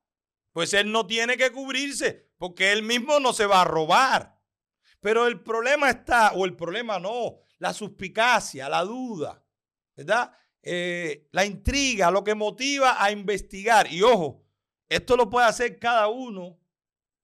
pues 0.53 0.73
él 0.73 0.91
no 0.91 1.07
tiene 1.07 1.37
que 1.37 1.53
cubrirse 1.53 2.31
porque 2.39 2.73
él 2.73 2.83
mismo 2.83 3.21
no 3.21 3.35
se 3.35 3.45
va 3.45 3.61
a 3.61 3.65
robar. 3.65 4.41
Pero 5.01 5.27
el 5.27 5.43
problema 5.43 5.91
está, 5.91 6.33
o 6.33 6.47
el 6.47 6.57
problema 6.57 6.99
no, 6.99 7.41
la 7.59 7.75
suspicacia, 7.75 8.69
la 8.69 8.83
duda, 8.83 9.45
¿verdad? 9.95 10.33
Eh, 10.71 11.29
la 11.33 11.47
intriga, 11.47 12.11
lo 12.11 12.23
que 12.23 12.35
motiva 12.35 13.03
a 13.03 13.11
investigar. 13.11 13.91
Y 13.91 14.03
ojo, 14.03 14.45
esto 14.87 15.17
lo 15.17 15.31
puede 15.31 15.47
hacer 15.47 15.79
cada 15.79 16.09
uno. 16.09 16.59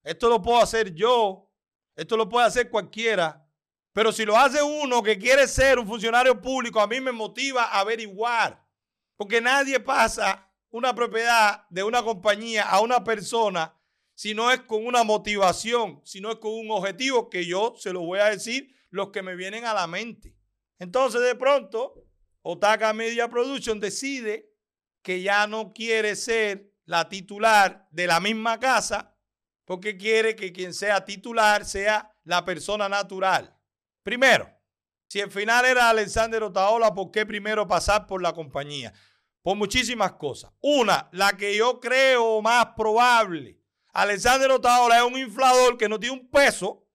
Esto 0.03 0.31
lo 0.31 0.41
puedo 0.41 0.63
hacer 0.63 0.95
yo. 0.95 1.53
Esto 1.95 2.17
lo 2.17 2.27
puede 2.27 2.47
hacer 2.47 2.71
cualquiera. 2.71 3.47
Pero 3.93 4.13
si 4.13 4.25
lo 4.25 4.35
hace 4.35 4.63
uno 4.63 5.03
que 5.03 5.19
quiere 5.19 5.47
ser 5.47 5.79
un 5.79 5.87
funcionario 5.87 6.41
público, 6.41 6.81
a 6.81 6.87
mí 6.87 7.03
me 7.03 7.13
motiva 7.13 7.65
a 7.65 7.81
averiguar. 7.81 8.67
Porque 9.15 9.43
nadie 9.43 9.79
pasa 9.79 10.51
una 10.71 10.95
propiedad 10.95 11.67
de 11.69 11.83
una 11.83 12.03
compañía 12.03 12.63
a 12.63 12.81
una 12.81 13.05
persona 13.05 13.79
si 14.15 14.33
no 14.33 14.51
es 14.51 14.63
con 14.63 14.87
una 14.87 15.05
motivación, 15.05 16.01
si 16.05 16.21
no 16.21 16.31
es 16.31 16.37
con 16.39 16.53
un 16.53 16.71
objetivo 16.71 17.29
que 17.29 17.45
yo 17.45 17.75
se 17.77 17.93
lo 17.93 18.01
voy 18.01 18.21
a 18.21 18.31
decir 18.31 18.75
los 18.91 19.11
que 19.11 19.23
me 19.23 19.37
vienen 19.37 19.67
a 19.67 19.75
la 19.75 19.87
mente. 19.87 20.35
Entonces 20.79 21.21
de 21.21 21.35
pronto, 21.35 22.04
Otaka 22.47 22.93
Media 22.93 23.29
Production 23.29 23.81
decide 23.81 24.53
que 25.03 25.23
ya 25.23 25.47
no 25.47 25.73
quiere 25.73 26.15
ser 26.15 26.75
la 26.85 27.09
titular 27.09 27.89
de 27.91 28.07
la 28.07 28.21
misma 28.21 28.61
casa 28.61 29.17
porque 29.65 29.97
quiere 29.97 30.37
que 30.37 30.53
quien 30.53 30.75
sea 30.75 31.07
titular 31.07 31.65
sea 31.65 32.15
la 32.23 32.45
persona 32.45 32.87
natural. 32.87 33.59
Primero, 34.03 34.51
si 35.09 35.21
el 35.21 35.31
final 35.31 35.65
era 35.65 35.89
Alexander 35.89 36.43
Otaola, 36.43 36.93
¿por 36.93 37.11
qué 37.11 37.25
primero 37.25 37.67
pasar 37.67 38.07
por 38.07 38.21
la 38.21 38.35
compañía? 38.35 38.93
Por 39.41 39.57
muchísimas 39.57 40.13
cosas. 40.13 40.53
Una, 40.61 41.09
la 41.13 41.33
que 41.39 41.57
yo 41.57 41.81
creo 41.81 42.43
más 42.43 42.67
probable. 42.77 43.59
Alexander 43.95 44.51
Otaola 44.51 44.99
es 44.99 45.05
un 45.05 45.17
inflador 45.17 45.79
que 45.79 45.89
no 45.89 45.99
tiene 45.99 46.19
un 46.19 46.29
peso 46.29 46.87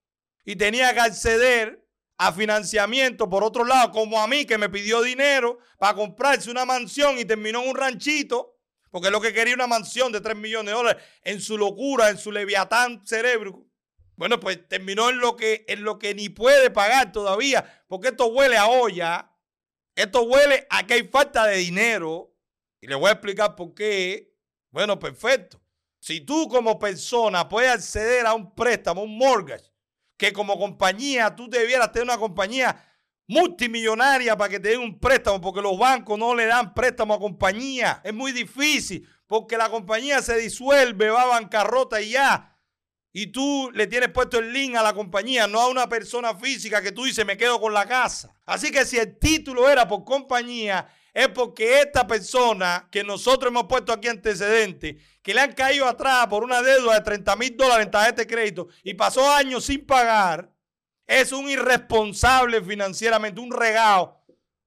y 0.45 0.55
tenía 0.55 0.93
que 0.93 0.99
acceder 0.99 1.78
a 2.19 2.31
financiamiento 2.31 3.27
por 3.27 3.43
otro 3.43 3.65
lado, 3.65 3.91
como 3.91 4.21
a 4.21 4.27
mí 4.27 4.45
que 4.45 4.57
me 4.57 4.69
pidió 4.69 5.01
dinero 5.01 5.57
para 5.79 5.95
comprarse 5.95 6.51
una 6.51 6.65
mansión 6.65 7.17
y 7.17 7.25
terminó 7.25 7.63
en 7.63 7.69
un 7.69 7.75
ranchito 7.75 8.59
porque 8.91 9.07
es 9.07 9.11
lo 9.11 9.21
que 9.21 9.33
quería 9.33 9.53
una 9.53 9.67
mansión 9.67 10.11
de 10.11 10.21
3 10.21 10.35
millones 10.35 10.71
de 10.71 10.77
dólares 10.77 11.03
en 11.23 11.41
su 11.41 11.57
locura, 11.57 12.09
en 12.09 12.17
su 12.17 12.31
leviatán 12.31 13.05
cerebro. 13.05 13.65
Bueno, 14.15 14.39
pues 14.39 14.67
terminó 14.67 15.09
en 15.09 15.19
lo 15.19 15.35
que, 15.35 15.63
en 15.67 15.83
lo 15.83 15.97
que 15.97 16.13
ni 16.13 16.29
puede 16.29 16.71
pagar 16.71 17.11
todavía, 17.11 17.83
porque 17.87 18.09
esto 18.09 18.27
huele 18.27 18.57
a 18.57 18.67
olla, 18.67 19.31
esto 19.95 20.23
huele 20.23 20.67
a 20.69 20.85
que 20.85 20.95
hay 20.95 21.07
falta 21.07 21.45
de 21.45 21.57
dinero. 21.57 22.35
Y 22.81 22.87
le 22.87 22.95
voy 22.95 23.09
a 23.09 23.13
explicar 23.13 23.55
por 23.55 23.73
qué. 23.73 24.33
Bueno, 24.71 24.97
perfecto. 24.99 25.61
Si 25.99 26.21
tú 26.21 26.47
como 26.47 26.79
persona 26.79 27.47
puedes 27.47 27.71
acceder 27.71 28.25
a 28.25 28.33
un 28.33 28.53
préstamo, 28.55 29.03
un 29.03 29.17
mortgage, 29.17 29.68
que 30.19 30.33
como 30.33 30.59
compañía 30.59 31.33
tú 31.33 31.49
debieras 31.49 31.93
tener 31.93 32.03
una 32.03 32.17
compañía 32.17 32.75
multimillonaria 33.25 34.35
para 34.35 34.49
que 34.49 34.59
te 34.59 34.69
den 34.69 34.81
un 34.81 34.99
préstamo, 34.99 35.39
porque 35.39 35.61
los 35.61 35.79
bancos 35.79 36.19
no 36.19 36.35
le 36.35 36.45
dan 36.45 36.73
préstamo 36.73 37.13
a 37.13 37.19
compañía. 37.19 38.01
Es 38.03 38.13
muy 38.13 38.33
difícil, 38.33 39.07
porque 39.27 39.55
la 39.55 39.69
compañía 39.69 40.21
se 40.21 40.37
disuelve, 40.37 41.09
va 41.09 41.21
a 41.21 41.39
bancarrota 41.39 42.01
y 42.01 42.09
ya. 42.09 42.53
Y 43.13 43.27
tú 43.27 43.71
le 43.73 43.87
tienes 43.87 44.09
puesto 44.09 44.39
el 44.39 44.51
link 44.51 44.75
a 44.75 44.83
la 44.83 44.93
compañía, 44.93 45.47
no 45.47 45.61
a 45.61 45.69
una 45.69 45.87
persona 45.87 46.35
física 46.35 46.81
que 46.81 46.91
tú 46.91 47.05
dices 47.05 47.25
me 47.25 47.37
quedo 47.37 47.61
con 47.61 47.73
la 47.73 47.87
casa. 47.87 48.35
Así 48.45 48.71
que 48.71 48.83
si 48.83 48.97
el 48.97 49.17
título 49.17 49.69
era 49.69 49.87
por 49.87 50.03
compañía, 50.03 50.85
es 51.13 51.27
porque 51.29 51.81
esta 51.81 52.05
persona 52.05 52.87
que 52.91 53.03
nosotros 53.03 53.51
hemos 53.51 53.65
puesto 53.65 53.91
aquí 53.91 54.07
antecedentes, 54.07 54.95
que 55.21 55.33
le 55.33 55.41
han 55.41 55.53
caído 55.53 55.87
atrás 55.87 56.27
por 56.27 56.43
una 56.43 56.61
deuda 56.61 56.95
de 56.95 57.01
30 57.01 57.35
mil 57.35 57.57
dólares 57.57 57.85
en 57.85 57.91
tarjeta 57.91 58.21
de 58.21 58.27
crédito 58.27 58.67
y 58.83 58.93
pasó 58.93 59.29
años 59.31 59.65
sin 59.65 59.85
pagar, 59.85 60.51
es 61.05 61.31
un 61.31 61.49
irresponsable 61.49 62.61
financieramente, 62.61 63.41
un 63.41 63.51
regalo, 63.51 64.21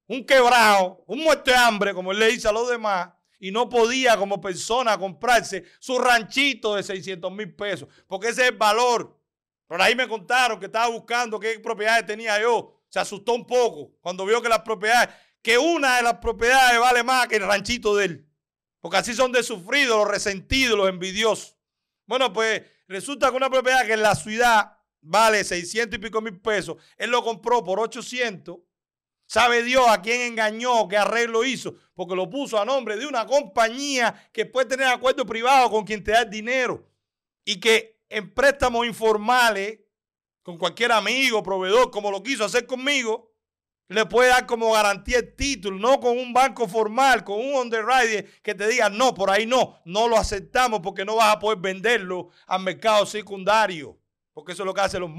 un 0.08 0.24
quebrado, 0.24 1.02
un 1.06 1.20
muerto 1.20 1.50
de 1.50 1.56
hambre, 1.56 1.94
como 1.94 2.12
él 2.12 2.18
le 2.18 2.28
dice 2.28 2.48
a 2.48 2.52
los 2.52 2.68
demás, 2.68 3.10
y 3.38 3.50
no 3.50 3.68
podía 3.68 4.16
como 4.16 4.40
persona 4.40 4.98
comprarse 4.98 5.64
su 5.78 5.98
ranchito 5.98 6.74
de 6.74 6.82
600 6.82 7.32
mil 7.32 7.54
pesos, 7.54 7.88
porque 8.06 8.28
ese 8.28 8.42
es 8.42 8.48
el 8.50 8.56
valor. 8.56 9.18
Por 9.66 9.80
ahí 9.80 9.94
me 9.94 10.06
contaron 10.06 10.60
que 10.60 10.66
estaba 10.66 10.88
buscando 10.88 11.40
qué 11.40 11.58
propiedades 11.58 12.04
tenía 12.06 12.40
yo. 12.40 12.82
Se 12.88 13.00
asustó 13.00 13.32
un 13.32 13.46
poco 13.46 13.92
cuando 14.00 14.26
vio 14.26 14.42
que 14.42 14.48
las 14.48 14.60
propiedades, 14.60 15.08
que 15.42 15.58
una 15.58 15.96
de 15.96 16.02
las 16.02 16.14
propiedades 16.18 16.78
vale 16.78 17.02
más 17.02 17.26
que 17.28 17.36
el 17.36 17.46
ranchito 17.46 17.96
de 17.96 18.04
él. 18.06 18.28
Porque 18.80 18.96
así 18.96 19.14
son 19.14 19.32
de 19.32 19.42
sufridos, 19.42 19.98
los 19.98 20.08
resentidos, 20.08 20.76
los 20.76 20.88
envidiosos. 20.88 21.56
Bueno, 22.06 22.32
pues 22.32 22.62
resulta 22.88 23.30
que 23.30 23.36
una 23.36 23.50
propiedad 23.50 23.86
que 23.86 23.92
en 23.92 24.02
la 24.02 24.14
ciudad 24.14 24.78
vale 25.00 25.44
600 25.44 25.98
y 25.98 26.00
pico 26.00 26.20
mil 26.20 26.40
pesos, 26.40 26.76
él 26.96 27.10
lo 27.10 27.22
compró 27.22 27.62
por 27.62 27.80
800. 27.80 28.58
¿Sabe 29.26 29.62
Dios 29.62 29.86
a 29.88 30.02
quién 30.02 30.20
engañó, 30.20 30.88
qué 30.88 30.96
arreglo 30.96 31.44
hizo? 31.44 31.74
Porque 31.94 32.14
lo 32.14 32.28
puso 32.28 32.60
a 32.60 32.64
nombre 32.64 32.96
de 32.96 33.06
una 33.06 33.26
compañía 33.26 34.28
que 34.32 34.46
puede 34.46 34.66
tener 34.66 34.88
acuerdo 34.88 35.24
privado 35.24 35.70
con 35.70 35.84
quien 35.84 36.04
te 36.04 36.12
da 36.12 36.22
el 36.22 36.30
dinero 36.30 36.86
y 37.44 37.58
que 37.58 38.00
en 38.08 38.32
préstamos 38.34 38.86
informales, 38.86 39.80
con 40.42 40.58
cualquier 40.58 40.92
amigo, 40.92 41.42
proveedor, 41.42 41.90
como 41.90 42.10
lo 42.10 42.22
quiso 42.22 42.44
hacer 42.44 42.66
conmigo, 42.66 43.31
le 43.92 44.06
puede 44.06 44.30
dar 44.30 44.46
como 44.46 44.72
garantía 44.72 45.18
el 45.18 45.34
título, 45.34 45.78
no 45.78 46.00
con 46.00 46.18
un 46.18 46.32
banco 46.32 46.68
formal, 46.68 47.24
con 47.24 47.38
un 47.38 47.54
underwriter 47.54 48.40
que 48.42 48.54
te 48.54 48.66
diga, 48.68 48.88
no, 48.88 49.14
por 49.14 49.30
ahí 49.30 49.46
no, 49.46 49.80
no 49.84 50.08
lo 50.08 50.16
aceptamos 50.16 50.80
porque 50.80 51.04
no 51.04 51.16
vas 51.16 51.36
a 51.36 51.38
poder 51.38 51.58
venderlo 51.58 52.30
al 52.46 52.62
mercado 52.62 53.06
secundario 53.06 53.98
porque 54.32 54.52
eso 54.52 54.62
es 54.62 54.66
lo 54.66 54.74
que 54.74 54.80
hacen 54.80 55.00
los 55.00 55.10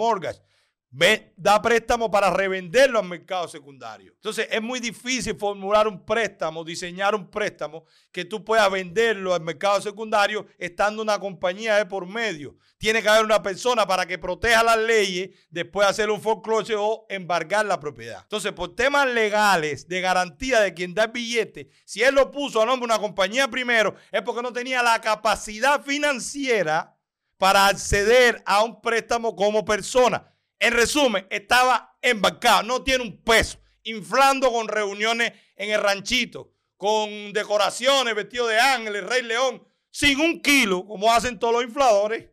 da 1.35 1.59
préstamo 1.59 2.11
para 2.11 2.29
revenderlo 2.29 2.99
al 2.99 3.05
mercado 3.05 3.47
secundario. 3.47 4.13
Entonces 4.13 4.47
es 4.51 4.61
muy 4.61 4.79
difícil 4.79 5.35
formular 5.35 5.87
un 5.87 6.05
préstamo, 6.05 6.63
diseñar 6.63 7.15
un 7.15 7.29
préstamo 7.29 7.85
que 8.11 8.25
tú 8.25 8.43
puedas 8.43 8.69
venderlo 8.69 9.33
al 9.33 9.41
mercado 9.41 9.81
secundario 9.81 10.45
estando 10.59 11.01
una 11.01 11.19
compañía 11.19 11.77
de 11.77 11.87
por 11.87 12.05
medio. 12.05 12.55
Tiene 12.77 13.01
que 13.01 13.09
haber 13.09 13.25
una 13.25 13.41
persona 13.41 13.87
para 13.87 14.05
que 14.05 14.19
proteja 14.19 14.61
las 14.61 14.77
leyes, 14.77 15.31
después 15.49 15.87
hacer 15.87 16.11
un 16.11 16.21
foreclosure 16.21 16.77
o 16.77 17.07
embargar 17.09 17.65
la 17.65 17.79
propiedad. 17.79 18.19
Entonces, 18.21 18.51
por 18.51 18.75
temas 18.75 19.07
legales 19.07 19.87
de 19.87 20.01
garantía 20.01 20.59
de 20.59 20.73
quien 20.75 20.93
da 20.93 21.05
el 21.05 21.11
billete, 21.11 21.69
si 21.85 22.03
él 22.03 22.13
lo 22.13 22.29
puso 22.29 22.61
a 22.61 22.65
nombre 22.65 22.87
de 22.87 22.93
una 22.93 23.01
compañía 23.01 23.47
primero, 23.47 23.95
es 24.11 24.21
porque 24.21 24.43
no 24.43 24.53
tenía 24.53 24.83
la 24.83 25.01
capacidad 25.01 25.81
financiera 25.81 26.95
para 27.37 27.67
acceder 27.67 28.43
a 28.45 28.63
un 28.63 28.79
préstamo 28.79 29.35
como 29.35 29.65
persona. 29.65 30.32
En 30.63 30.71
resumen, 30.71 31.27
estaba 31.29 31.97
embarcado, 32.01 32.63
no 32.63 32.81
tiene 32.83 33.03
un 33.03 33.21
peso, 33.21 33.59
inflando 33.83 34.49
con 34.49 34.69
reuniones 34.69 35.33
en 35.57 35.71
el 35.71 35.81
ranchito, 35.81 36.53
con 36.77 37.33
decoraciones, 37.33 38.15
vestido 38.15 38.47
de 38.47 38.57
ángel, 38.57 39.05
rey 39.05 39.23
león, 39.23 39.61
sin 39.91 40.21
un 40.21 40.41
kilo, 40.41 40.85
como 40.85 41.11
hacen 41.11 41.37
todos 41.37 41.55
los 41.55 41.63
infladores, 41.65 42.29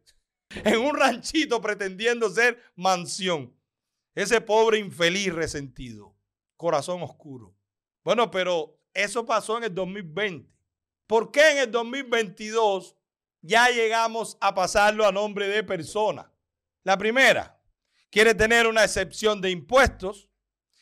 en 0.64 0.78
un 0.78 0.96
ranchito 0.96 1.60
pretendiendo 1.60 2.30
ser 2.30 2.62
mansión. 2.76 3.52
Ese 4.14 4.40
pobre 4.40 4.78
infeliz 4.78 5.34
resentido, 5.34 6.14
corazón 6.56 7.02
oscuro. 7.02 7.56
Bueno, 8.04 8.30
pero 8.30 8.80
eso 8.94 9.26
pasó 9.26 9.58
en 9.58 9.64
el 9.64 9.74
2020. 9.74 10.48
¿Por 11.08 11.32
qué 11.32 11.50
en 11.50 11.58
el 11.58 11.70
2022 11.72 12.94
ya 13.42 13.70
llegamos 13.70 14.38
a 14.40 14.54
pasarlo 14.54 15.04
a 15.04 15.10
nombre 15.10 15.48
de 15.48 15.64
persona. 15.64 16.30
La 16.84 16.96
primera, 16.96 17.59
quiere 18.10 18.34
tener 18.34 18.66
una 18.66 18.84
excepción 18.84 19.40
de 19.40 19.50
impuestos 19.50 20.28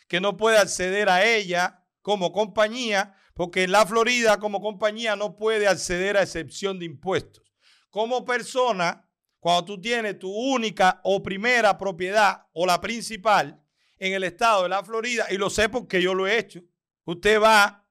que 0.09 0.21
no 0.21 0.37
puede 0.37 0.59
acceder 0.59 1.09
a 1.09 1.25
ella 1.25 1.85
como 2.03 2.33
compañía, 2.33 3.15
porque 3.35 3.69
la 3.69 3.87
Florida 3.87 4.39
como 4.39 4.61
compañía 4.61 5.17
no 5.17 5.37
puede 5.37 5.69
acceder 5.69 6.17
a 6.17 6.23
excepción 6.23 6.79
de 6.79 6.87
impuestos. 6.87 7.45
Como 7.91 8.25
persona, 8.25 9.09
cuando 9.39 9.65
tú 9.65 9.81
tienes 9.81 10.19
tu 10.19 10.31
única 10.31 11.01
o 11.05 11.23
primera 11.23 11.77
propiedad 11.77 12.47
o 12.53 12.67
la 12.67 12.81
principal 12.81 13.63
en 13.99 14.15
el 14.15 14.25
estado 14.25 14.65
de 14.65 14.71
la 14.71 14.83
Florida, 14.83 15.27
y 15.31 15.37
lo 15.37 15.51
sé 15.51 15.69
porque 15.69 16.01
yo 16.01 16.15
lo 16.15 16.27
he 16.27 16.39
hecho, 16.39 16.63
usted 17.05 17.41
va 17.41 17.87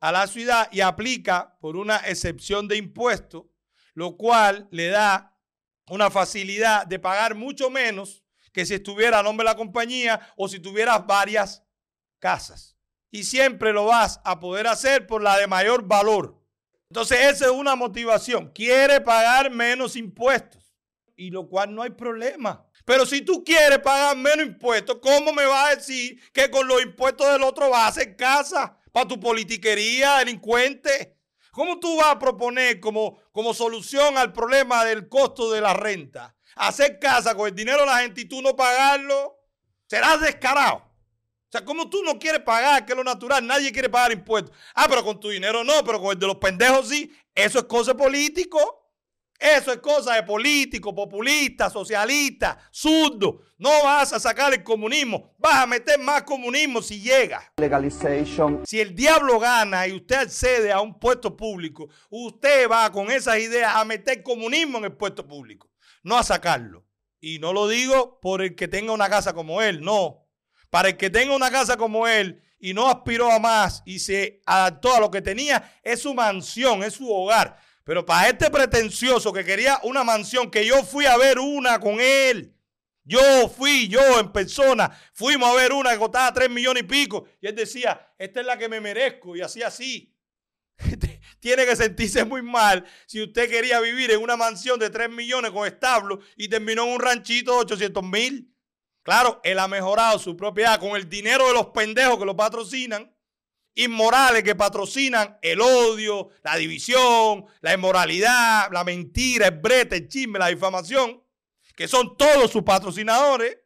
a 0.00 0.12
la 0.12 0.26
ciudad 0.26 0.68
y 0.72 0.80
aplica 0.80 1.56
por 1.60 1.76
una 1.76 1.96
excepción 1.98 2.66
de 2.68 2.76
impuestos 2.76 3.44
lo 3.98 4.16
cual 4.16 4.68
le 4.70 4.90
da 4.90 5.36
una 5.88 6.08
facilidad 6.08 6.86
de 6.86 7.00
pagar 7.00 7.34
mucho 7.34 7.68
menos 7.68 8.22
que 8.52 8.66
si 8.66 8.74
estuviera 8.74 9.18
a 9.18 9.22
nombre 9.22 9.44
de 9.44 9.50
la 9.52 9.56
compañía 9.56 10.20
o 10.36 10.48
si 10.48 10.58
tuvieras 10.60 11.06
varias 11.06 11.62
casas. 12.18 12.76
Y 13.10 13.24
siempre 13.24 13.72
lo 13.72 13.86
vas 13.86 14.20
a 14.24 14.38
poder 14.38 14.66
hacer 14.66 15.06
por 15.06 15.22
la 15.22 15.38
de 15.38 15.46
mayor 15.46 15.82
valor. 15.84 16.38
Entonces 16.90 17.18
esa 17.20 17.46
es 17.46 17.50
una 17.50 17.76
motivación. 17.76 18.50
Quiere 18.52 19.00
pagar 19.00 19.50
menos 19.50 19.96
impuestos. 19.96 20.74
Y 21.16 21.30
lo 21.30 21.48
cual 21.48 21.74
no 21.74 21.82
hay 21.82 21.90
problema. 21.90 22.64
Pero 22.84 23.04
si 23.04 23.22
tú 23.22 23.42
quieres 23.44 23.80
pagar 23.80 24.16
menos 24.16 24.46
impuestos, 24.46 24.98
¿cómo 25.02 25.32
me 25.32 25.44
vas 25.44 25.72
a 25.72 25.76
decir 25.76 26.20
que 26.32 26.50
con 26.50 26.66
los 26.66 26.80
impuestos 26.80 27.30
del 27.30 27.42
otro 27.42 27.68
vas 27.70 27.82
a 27.82 27.88
hacer 27.88 28.16
casa 28.16 28.78
para 28.92 29.08
tu 29.08 29.18
politiquería, 29.18 30.18
delincuente? 30.18 31.18
¿Cómo 31.50 31.80
tú 31.80 31.96
vas 31.96 32.08
a 32.08 32.18
proponer 32.18 32.78
como, 32.78 33.20
como 33.32 33.52
solución 33.52 34.16
al 34.16 34.32
problema 34.32 34.84
del 34.84 35.08
costo 35.08 35.50
de 35.50 35.60
la 35.60 35.74
renta 35.74 36.37
hacer 36.56 36.98
casa 36.98 37.34
con 37.34 37.48
el 37.48 37.54
dinero 37.54 37.80
de 37.80 37.86
la 37.86 37.98
gente 37.98 38.20
y 38.22 38.24
tú 38.24 38.42
no 38.42 38.54
pagarlo? 38.56 39.38
Serás 39.86 40.20
descarado. 40.20 40.76
O 40.76 41.50
sea, 41.50 41.64
¿cómo 41.64 41.88
tú 41.88 42.02
no 42.02 42.18
quieres 42.18 42.42
pagar? 42.42 42.84
Que 42.84 42.92
es 42.92 42.96
lo 42.96 43.04
natural. 43.04 43.46
Nadie 43.46 43.72
quiere 43.72 43.88
pagar 43.88 44.12
impuestos. 44.12 44.54
Ah, 44.74 44.86
pero 44.88 45.02
con 45.02 45.18
tu 45.18 45.30
dinero 45.30 45.64
no, 45.64 45.82
pero 45.84 45.98
con 45.98 46.12
el 46.12 46.18
de 46.18 46.26
los 46.26 46.36
pendejos 46.36 46.88
sí. 46.88 47.10
Eso 47.34 47.58
es 47.60 47.64
cosa 47.64 47.96
político. 47.96 48.88
Eso 49.38 49.72
es 49.72 49.78
cosa 49.78 50.14
de 50.14 50.24
político, 50.24 50.92
populista, 50.92 51.70
socialista, 51.70 52.58
zurdo. 52.72 53.40
No 53.56 53.70
vas 53.84 54.12
a 54.12 54.18
sacar 54.18 54.52
el 54.52 54.64
comunismo. 54.64 55.32
Vas 55.38 55.62
a 55.62 55.66
meter 55.66 55.98
más 56.00 56.24
comunismo 56.24 56.82
si 56.82 57.00
llega. 57.00 57.52
Legalization. 57.56 58.66
Si 58.66 58.80
el 58.80 58.96
diablo 58.96 59.38
gana 59.38 59.86
y 59.86 59.92
usted 59.92 60.16
accede 60.16 60.72
a 60.72 60.80
un 60.80 60.98
puesto 60.98 61.36
público, 61.36 61.88
usted 62.10 62.68
va 62.68 62.90
con 62.90 63.12
esas 63.12 63.38
ideas 63.38 63.76
a 63.76 63.84
meter 63.84 64.24
comunismo 64.24 64.78
en 64.78 64.84
el 64.86 64.92
puesto 64.92 65.24
público, 65.24 65.70
no 66.02 66.16
a 66.16 66.22
sacarlo. 66.22 66.86
Y 67.20 67.38
no 67.38 67.52
lo 67.52 67.68
digo 67.68 68.20
por 68.20 68.42
el 68.42 68.54
que 68.54 68.68
tenga 68.68 68.92
una 68.92 69.08
casa 69.08 69.32
como 69.32 69.62
él, 69.62 69.80
no. 69.80 70.28
Para 70.70 70.90
el 70.90 70.96
que 70.96 71.10
tenga 71.10 71.34
una 71.34 71.50
casa 71.50 71.76
como 71.76 72.06
él 72.06 72.42
y 72.60 72.74
no 72.74 72.88
aspiró 72.88 73.30
a 73.30 73.38
más 73.38 73.82
y 73.86 73.98
se 73.98 74.42
adaptó 74.46 74.94
a 74.94 75.00
lo 75.00 75.10
que 75.10 75.22
tenía, 75.22 75.78
es 75.82 76.02
su 76.02 76.14
mansión, 76.14 76.82
es 76.82 76.94
su 76.94 77.10
hogar. 77.10 77.58
Pero 77.84 78.04
para 78.04 78.28
este 78.28 78.50
pretencioso 78.50 79.32
que 79.32 79.44
quería 79.44 79.80
una 79.82 80.04
mansión, 80.04 80.50
que 80.50 80.66
yo 80.66 80.84
fui 80.84 81.06
a 81.06 81.16
ver 81.16 81.38
una 81.38 81.80
con 81.80 81.98
él. 82.00 82.54
Yo 83.02 83.48
fui, 83.48 83.88
yo 83.88 84.20
en 84.20 84.30
persona, 84.30 84.90
fuimos 85.14 85.48
a 85.48 85.54
ver 85.54 85.72
una 85.72 85.92
que 85.92 85.98
costaba 85.98 86.30
3 86.30 86.50
millones 86.50 86.82
y 86.82 86.86
pico. 86.86 87.26
Y 87.40 87.46
él 87.46 87.54
decía, 87.54 88.12
esta 88.18 88.40
es 88.40 88.46
la 88.46 88.58
que 88.58 88.68
me 88.68 88.82
merezco. 88.82 89.34
Y 89.34 89.40
así, 89.40 89.62
así. 89.62 90.14
Tiene 91.40 91.64
que 91.66 91.76
sentirse 91.76 92.24
muy 92.24 92.42
mal 92.42 92.84
si 93.06 93.22
usted 93.22 93.48
quería 93.48 93.80
vivir 93.80 94.10
en 94.10 94.20
una 94.22 94.36
mansión 94.36 94.78
de 94.78 94.90
3 94.90 95.10
millones 95.10 95.50
con 95.50 95.66
establo 95.66 96.20
y 96.36 96.48
terminó 96.48 96.84
en 96.84 96.92
un 96.94 97.00
ranchito 97.00 97.52
de 97.52 97.58
800 97.58 98.02
mil. 98.04 98.54
Claro, 99.02 99.40
él 99.44 99.58
ha 99.58 99.68
mejorado 99.68 100.18
su 100.18 100.36
propiedad 100.36 100.78
con 100.80 100.96
el 100.96 101.08
dinero 101.08 101.46
de 101.48 101.54
los 101.54 101.68
pendejos 101.68 102.18
que 102.18 102.24
lo 102.24 102.36
patrocinan 102.36 103.14
inmorales 103.78 104.42
que 104.42 104.56
patrocinan 104.56 105.38
el 105.40 105.60
odio, 105.60 106.30
la 106.42 106.56
división, 106.56 107.46
la 107.60 107.74
inmoralidad, 107.74 108.70
la 108.72 108.82
mentira, 108.82 109.46
el 109.46 109.58
brete, 109.58 109.96
el 109.96 110.08
chisme, 110.08 110.38
la 110.38 110.48
difamación, 110.48 111.22
que 111.76 111.86
son 111.86 112.16
todos 112.16 112.50
sus 112.50 112.64
patrocinadores. 112.64 113.56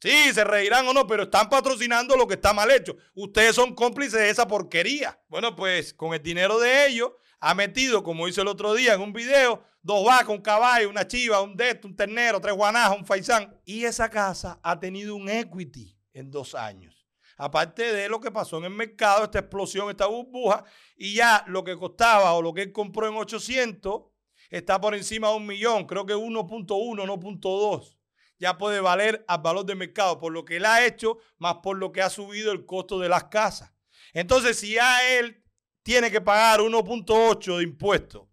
Sí, 0.00 0.32
se 0.32 0.44
reirán 0.44 0.86
o 0.86 0.92
no, 0.92 1.06
pero 1.06 1.24
están 1.24 1.48
patrocinando 1.48 2.16
lo 2.16 2.28
que 2.28 2.34
está 2.34 2.52
mal 2.52 2.70
hecho. 2.70 2.96
Ustedes 3.14 3.56
son 3.56 3.74
cómplices 3.74 4.20
de 4.20 4.30
esa 4.30 4.46
porquería. 4.46 5.20
Bueno, 5.28 5.56
pues 5.56 5.92
con 5.92 6.14
el 6.14 6.22
dinero 6.22 6.60
de 6.60 6.86
ellos 6.86 7.12
ha 7.40 7.54
metido, 7.54 8.02
como 8.04 8.28
hice 8.28 8.40
el 8.42 8.48
otro 8.48 8.74
día 8.74 8.94
en 8.94 9.00
un 9.00 9.12
video, 9.12 9.64
dos 9.82 10.04
vacas, 10.04 10.28
un 10.28 10.40
caballo, 10.40 10.88
una 10.88 11.06
chiva, 11.06 11.40
un 11.40 11.56
deto, 11.56 11.88
un 11.88 11.96
ternero, 11.96 12.40
tres 12.40 12.54
guanajas, 12.54 12.96
un 12.96 13.06
faisán. 13.06 13.60
Y 13.64 13.84
esa 13.84 14.08
casa 14.08 14.60
ha 14.62 14.78
tenido 14.78 15.16
un 15.16 15.28
equity 15.28 15.96
en 16.12 16.30
dos 16.30 16.54
años. 16.54 17.06
Aparte 17.36 17.92
de 17.92 18.08
lo 18.08 18.20
que 18.20 18.30
pasó 18.30 18.58
en 18.58 18.64
el 18.64 18.70
mercado, 18.70 19.24
esta 19.24 19.40
explosión, 19.40 19.90
esta 19.90 20.06
burbuja, 20.06 20.64
y 20.96 21.14
ya 21.14 21.44
lo 21.48 21.64
que 21.64 21.76
costaba 21.76 22.32
o 22.34 22.42
lo 22.42 22.52
que 22.52 22.62
él 22.62 22.72
compró 22.72 23.08
en 23.08 23.14
800 23.14 24.02
está 24.50 24.80
por 24.80 24.94
encima 24.94 25.30
de 25.30 25.36
un 25.36 25.46
millón, 25.46 25.86
creo 25.86 26.06
que 26.06 26.14
1.1, 26.14 26.66
1.2. 26.66 27.97
Ya 28.38 28.56
puede 28.56 28.80
valer 28.80 29.24
al 29.26 29.40
valor 29.42 29.66
de 29.66 29.74
mercado 29.74 30.18
por 30.18 30.32
lo 30.32 30.44
que 30.44 30.56
él 30.56 30.64
ha 30.64 30.84
hecho, 30.84 31.18
más 31.38 31.56
por 31.62 31.76
lo 31.76 31.90
que 31.92 32.02
ha 32.02 32.10
subido 32.10 32.52
el 32.52 32.64
costo 32.64 32.98
de 32.98 33.08
las 33.08 33.24
casas. 33.24 33.72
Entonces, 34.12 34.58
si 34.58 34.74
ya 34.74 35.18
él 35.18 35.44
tiene 35.82 36.10
que 36.10 36.20
pagar 36.20 36.60
1.8 36.60 37.56
de 37.56 37.62
impuestos 37.62 38.28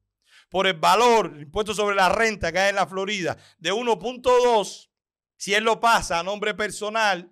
por 0.50 0.68
el 0.68 0.74
valor, 0.74 1.32
el 1.34 1.42
impuesto 1.42 1.74
sobre 1.74 1.96
la 1.96 2.10
renta 2.10 2.52
que 2.52 2.60
hay 2.60 2.70
en 2.70 2.76
la 2.76 2.88
Florida, 2.88 3.38
de 3.58 3.74
1.2, 3.74 4.90
si 5.38 5.54
él 5.54 5.64
lo 5.64 5.80
pasa 5.80 6.20
a 6.20 6.24
nombre 6.24 6.54
personal, 6.54 7.32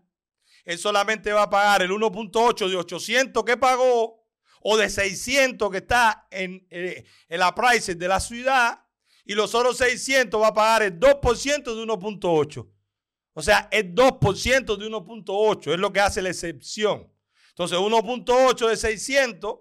él 0.66 0.78
solamente 0.78 1.32
va 1.32 1.44
a 1.44 1.50
pagar 1.50 1.82
el 1.82 1.92
1.8 1.92 2.70
de 2.70 2.76
800 2.76 3.44
que 3.44 3.58
pagó 3.58 4.26
o 4.62 4.78
de 4.78 4.90
600 4.90 5.70
que 5.70 5.78
está 5.78 6.28
en, 6.32 6.66
eh, 6.70 7.04
en 7.28 7.40
la 7.40 7.54
price 7.54 7.96
de 7.96 8.08
la 8.08 8.20
ciudad 8.20 8.83
y 9.26 9.34
los 9.34 9.56
otros 9.56 9.78
600 9.78 10.42
va 10.42 10.48
a 10.48 10.54
pagar 10.54 10.84
el 10.84 11.00
2% 11.00 11.64
de 11.64 11.84
1.8. 11.84 12.70
O 13.34 13.42
sea, 13.42 13.68
el 13.72 13.96
2% 13.96 14.78
de 14.78 14.86
1.8 14.86 15.74
es 15.74 15.80
lo 15.80 15.92
que 15.92 16.00
hace 16.00 16.22
la 16.22 16.30
excepción. 16.30 17.12
Entonces, 17.50 17.78
1.8 17.78 18.68
de 18.68 18.78
600, 18.78 19.60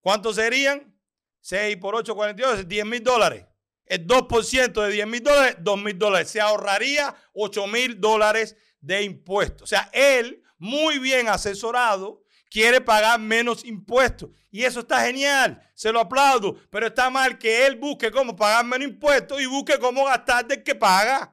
¿cuántos 0.00 0.36
serían? 0.36 0.94
6 1.40 1.76
por 1.76 1.94
8, 1.94 2.14
42, 2.14 2.68
10 2.68 2.86
mil 2.86 3.02
dólares. 3.02 3.44
El 3.84 4.06
2% 4.06 4.82
de 4.82 4.92
10 4.92 5.06
mil 5.06 5.22
dólares, 5.22 5.56
2 5.60 5.82
mil 5.82 5.98
dólares. 5.98 6.30
Se 6.30 6.40
ahorraría 6.40 7.14
8 7.34 7.66
mil 7.68 8.00
dólares 8.00 8.56
de 8.80 9.02
impuestos. 9.02 9.62
O 9.62 9.66
sea, 9.66 9.88
él, 9.92 10.42
muy 10.58 10.98
bien 10.98 11.28
asesorado, 11.28 12.24
quiere 12.50 12.80
pagar 12.80 13.20
menos 13.20 13.64
impuestos. 13.64 14.30
Y 14.50 14.64
eso 14.64 14.80
está 14.80 15.04
genial, 15.04 15.62
se 15.74 15.92
lo 15.92 16.00
aplaudo, 16.00 16.56
pero 16.70 16.86
está 16.86 17.10
mal 17.10 17.38
que 17.38 17.66
él 17.66 17.76
busque 17.76 18.10
cómo 18.10 18.34
pagar 18.34 18.64
menos 18.64 18.88
impuestos 18.88 19.40
y 19.40 19.46
busque 19.46 19.78
cómo 19.78 20.04
gastar 20.04 20.46
del 20.46 20.62
que 20.62 20.74
paga. 20.74 21.32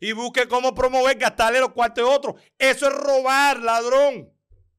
Y 0.00 0.12
busque 0.12 0.46
cómo 0.48 0.74
promover 0.74 1.16
gastarle 1.16 1.60
los 1.60 1.72
cuartos 1.72 2.04
de 2.04 2.10
otros. 2.10 2.34
Eso 2.58 2.88
es 2.88 2.92
robar, 2.92 3.60
ladrón. 3.60 4.30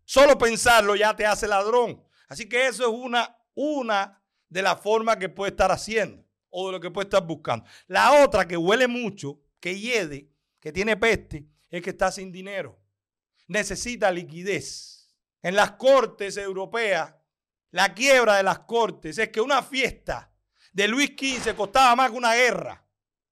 Solo 0.03 0.37
pensarlo 0.37 0.95
ya 0.95 1.15
te 1.15 1.25
hace 1.25 1.47
ladrón. 1.47 2.03
Así 2.27 2.47
que 2.47 2.67
eso 2.67 2.83
es 2.83 2.89
una, 2.89 3.35
una 3.55 4.21
de 4.49 4.61
las 4.61 4.79
formas 4.79 5.17
que 5.17 5.29
puede 5.29 5.51
estar 5.51 5.71
haciendo 5.71 6.23
o 6.49 6.67
de 6.67 6.73
lo 6.73 6.79
que 6.79 6.91
puede 6.91 7.05
estar 7.05 7.25
buscando. 7.25 7.65
La 7.87 8.23
otra 8.23 8.47
que 8.47 8.55
huele 8.55 8.87
mucho, 8.87 9.41
que 9.59 9.79
hiede, 9.79 10.29
que 10.59 10.71
tiene 10.71 10.95
peste, 10.95 11.47
es 11.69 11.81
que 11.81 11.89
está 11.89 12.11
sin 12.11 12.31
dinero. 12.31 12.79
Necesita 13.47 14.11
liquidez. 14.11 15.04
En 15.45 15.55
las 15.55 15.73
cortes 15.73 16.37
europeas, 16.37 17.13
la 17.69 17.93
quiebra 17.93 18.37
de 18.37 18.41
las 18.41 18.61
cortes 18.61 19.15
es 19.19 19.29
que 19.29 19.39
una 19.39 19.61
fiesta 19.61 20.33
de 20.73 20.87
Luis 20.87 21.11
XV 21.15 21.53
costaba 21.55 21.95
más 21.95 22.09
que 22.09 22.17
una 22.17 22.33
guerra. 22.33 22.83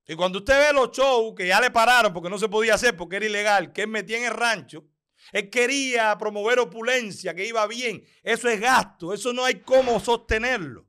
Y 0.05 0.13
cuando 0.13 0.37
usted 0.37 0.59
ve 0.59 0.73
los 0.73 0.91
shows 0.91 1.33
que 1.35 1.47
ya 1.47 1.59
le 1.59 1.71
pararon 1.71 2.13
porque 2.13 2.29
no 2.29 2.37
se 2.37 2.47
podía 2.47 2.75
hacer, 2.75 2.95
porque 2.95 3.15
era 3.15 3.25
ilegal, 3.25 3.73
que 3.73 3.81
él 3.81 3.87
metía 3.87 4.19
en 4.19 4.25
el 4.25 4.33
rancho, 4.35 4.85
él 5.31 5.49
quería 5.49 6.15
promover 6.19 6.59
opulencia, 6.59 7.33
que 7.33 7.47
iba 7.47 7.65
bien. 7.65 8.05
Eso 8.21 8.47
es 8.47 8.59
gasto, 8.59 9.11
eso 9.11 9.33
no 9.33 9.43
hay 9.43 9.61
cómo 9.61 9.99
sostenerlo. 9.99 10.85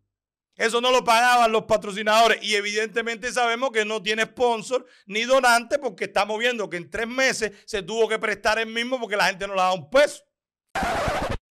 Eso 0.57 0.83
no 0.83 0.91
lo 0.91 1.05
pagaban 1.05 1.51
los 1.51 1.65
patrocinadores 1.65 2.43
y 2.43 2.55
evidentemente 2.55 3.33
sabemos 3.33 3.71
que 3.71 3.87
no 3.87 4.03
tiene 4.03 4.25
sponsor 4.25 4.85
ni 5.07 5.23
donante 5.23 5.79
porque 5.79 6.05
estamos 6.05 6.39
viendo 6.39 6.69
que 6.69 6.77
en 6.77 6.91
tres 6.91 7.09
meses 7.09 7.53
se 7.65 7.83
tuvo 7.83 8.11
que 8.11 8.19
prestar 8.19 8.59
el 8.59 8.67
mismo 8.67 9.01
porque 9.01 9.17
la 9.17 9.29
gente 9.29 9.47
no 9.47 9.55
le 9.55 9.61
daba 9.63 9.73
un 9.73 9.89
peso. 9.89 10.23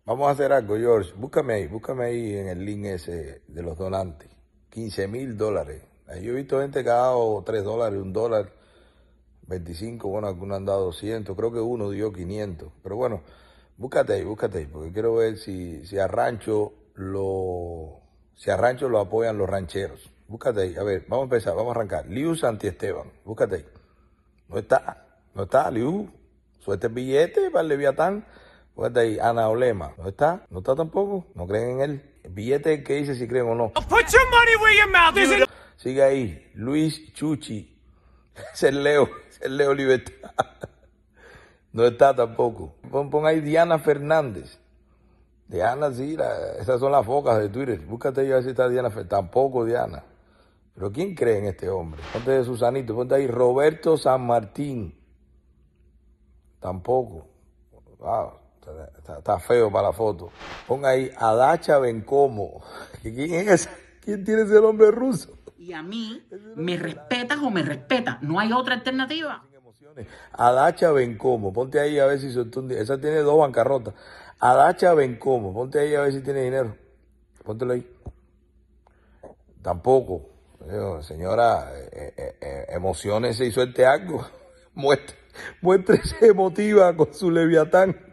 Vamos 0.06 0.28
a 0.28 0.32
hacer 0.32 0.52
algo, 0.52 0.76
George. 0.76 1.14
Búscame 1.16 1.54
ahí, 1.54 1.68
búscame 1.68 2.06
ahí 2.06 2.36
en 2.36 2.50
el 2.50 2.66
link 2.66 2.84
ese 2.86 3.42
de 3.48 3.64
los 3.64 3.78
donantes. 3.78 4.30
15 4.70 5.08
mil 5.08 5.38
dólares. 5.38 5.82
Yo 6.22 6.34
he 6.34 6.36
visto 6.36 6.60
gente 6.60 6.84
que 6.84 6.90
ha 6.90 6.96
dado 6.96 7.42
3 7.46 7.64
dólares, 7.64 8.00
1 8.02 8.12
dólar, 8.12 8.52
25, 9.48 10.10
bueno, 10.10 10.28
algunos 10.28 10.58
han 10.58 10.66
dado 10.66 10.86
200, 10.86 11.36
creo 11.38 11.54
que 11.54 11.62
uno 11.62 11.90
dio 11.90 12.12
500. 12.12 12.70
Pero 12.84 12.98
bueno, 12.98 13.22
búscate 13.78 14.14
ahí, 14.14 14.26
búscate 14.26 14.58
ahí, 14.58 14.66
porque 14.66 14.92
quiero 14.92 15.16
ver 15.16 15.38
si, 15.38 15.86
si 15.86 15.98
a 15.98 16.08
Rancho 16.08 16.74
lo 16.96 18.02
si 18.36 18.52
a 18.52 18.58
Rancho 18.58 18.90
lo 18.90 19.00
apoyan 19.00 19.38
los 19.38 19.50
rancheros. 19.50 20.12
Búscate 20.28 20.64
ahí. 20.64 20.76
A 20.76 20.84
ver, 20.84 21.06
vamos 21.08 21.24
a 21.24 21.36
empezar, 21.36 21.56
vamos 21.56 21.76
a 21.76 21.80
arrancar. 21.80 22.08
Liu 22.08 22.36
Santi 22.36 22.68
Esteban, 22.68 23.10
búscate 23.24 23.56
ahí. 23.56 23.66
No 24.50 24.58
está, 24.58 25.08
no 25.34 25.44
está, 25.44 25.72
Liu. 25.72 26.12
Suerte 26.60 26.88
el 26.88 26.94
billete 26.94 27.52
para 27.52 27.62
el 27.62 27.70
Leviatán. 27.70 28.26
Búscate 28.76 29.00
ahí. 29.00 29.20
Ana 29.20 29.50
Olema, 29.50 29.94
no 29.98 30.08
está, 30.08 30.46
no 30.50 30.60
está 30.60 30.76
tampoco. 30.76 31.26
No 31.36 31.48
creen 31.48 31.70
en 31.70 31.82
él. 31.82 32.12
El 32.24 32.32
billete 32.32 32.84
que 32.84 32.96
dice 32.96 33.16
si 33.16 33.28
creen 33.28 33.48
o 33.48 33.56
no. 33.56 33.70
Put 33.74 34.08
your 34.12 34.30
money 34.32 34.56
where 34.62 34.78
your 34.78 34.90
mouth 34.90 35.18
is. 35.18 35.48
Sigue 35.78 36.04
ahí. 36.04 36.52
Luis 36.56 37.14
Chuchi. 37.14 37.70
Es 38.54 38.64
el 38.64 38.84
Leo, 38.84 39.08
es 39.30 39.42
el 39.42 39.58
Leo 39.58 39.74
Libertad. 39.74 40.14
No 41.72 41.84
está 41.86 42.16
tampoco. 42.16 42.76
Pon, 42.92 43.10
pon 43.10 43.26
ahí 43.26 43.42
Diana 43.42 43.80
Fernández. 43.80 44.60
Diana, 45.48 45.92
sí, 45.92 46.16
esas 46.60 46.80
son 46.80 46.92
las 46.92 47.04
focas 47.04 47.40
de 47.40 47.50
Twitter. 47.50 47.80
Búscate 47.80 48.22
ahí 48.22 48.32
a 48.32 48.36
ver 48.36 48.44
si 48.44 48.52
está 48.52 48.70
Diana. 48.70 48.92
Tampoco 49.08 49.66
Diana. 49.66 50.04
Pero 50.76 50.92
¿quién 50.92 51.16
cree 51.16 51.40
en 51.40 51.46
este 51.46 51.70
hombre? 51.70 52.00
Ponte 52.14 52.30
de 52.30 52.44
Susanito, 52.44 52.96
ponte 52.96 53.16
ahí 53.16 53.28
Roberto 53.28 53.98
San 53.98 54.26
Martín. 54.26 54.96
Tampoco. 56.60 57.28
Wow, 58.00 58.34
está, 59.18 59.40
feo 59.40 59.72
para 59.72 59.88
la 59.88 59.94
foto. 59.94 60.32
Pon 60.68 60.86
ahí 60.86 61.12
Adacha 61.18 61.80
Bencomo. 61.80 62.64
¿Quién 63.02 63.34
es 63.34 63.48
ese? 63.48 63.70
¿Quién 64.02 64.24
tiene 64.24 64.44
ese 64.44 64.62
nombre 64.62 64.92
ruso? 64.92 65.38
Y 65.58 65.74
a 65.74 65.82
mí, 65.82 66.22
¿me 66.56 66.78
respetas 66.78 67.40
o 67.40 67.50
me 67.50 67.64
respetas? 67.64 68.22
No 68.22 68.40
hay 68.40 68.52
otra 68.52 68.76
alternativa. 68.76 69.44
Adacha 70.34 70.92
Bencomo. 70.92 71.54
Ponte 71.54 71.80
ahí 71.80 72.00
a 72.00 72.06
ver 72.06 72.20
si 72.20 72.28
esa 72.28 73.00
tiene 73.00 73.18
dos 73.20 73.40
bancarrotas. 73.40 73.94
Adacha 74.40 74.94
Bencomo, 74.94 75.54
ponte 75.54 75.80
ahí 75.80 75.96
a 75.96 76.02
ver 76.02 76.12
si 76.12 76.22
tiene 76.22 76.42
dinero. 76.42 76.76
Póntelo 77.44 77.74
ahí. 77.74 77.88
Tampoco. 79.62 80.30
Señora, 81.02 81.72
eh, 81.76 82.14
eh, 82.16 82.36
eh, 82.42 82.66
emociones 82.70 83.40
y 83.40 83.52
suelte 83.52 83.86
algo. 83.86 84.26
Muestre, 84.76 85.16
muéstrese 85.62 86.28
emotiva 86.28 86.96
con 86.96 87.14
su 87.14 87.30
leviatán. 87.30 88.13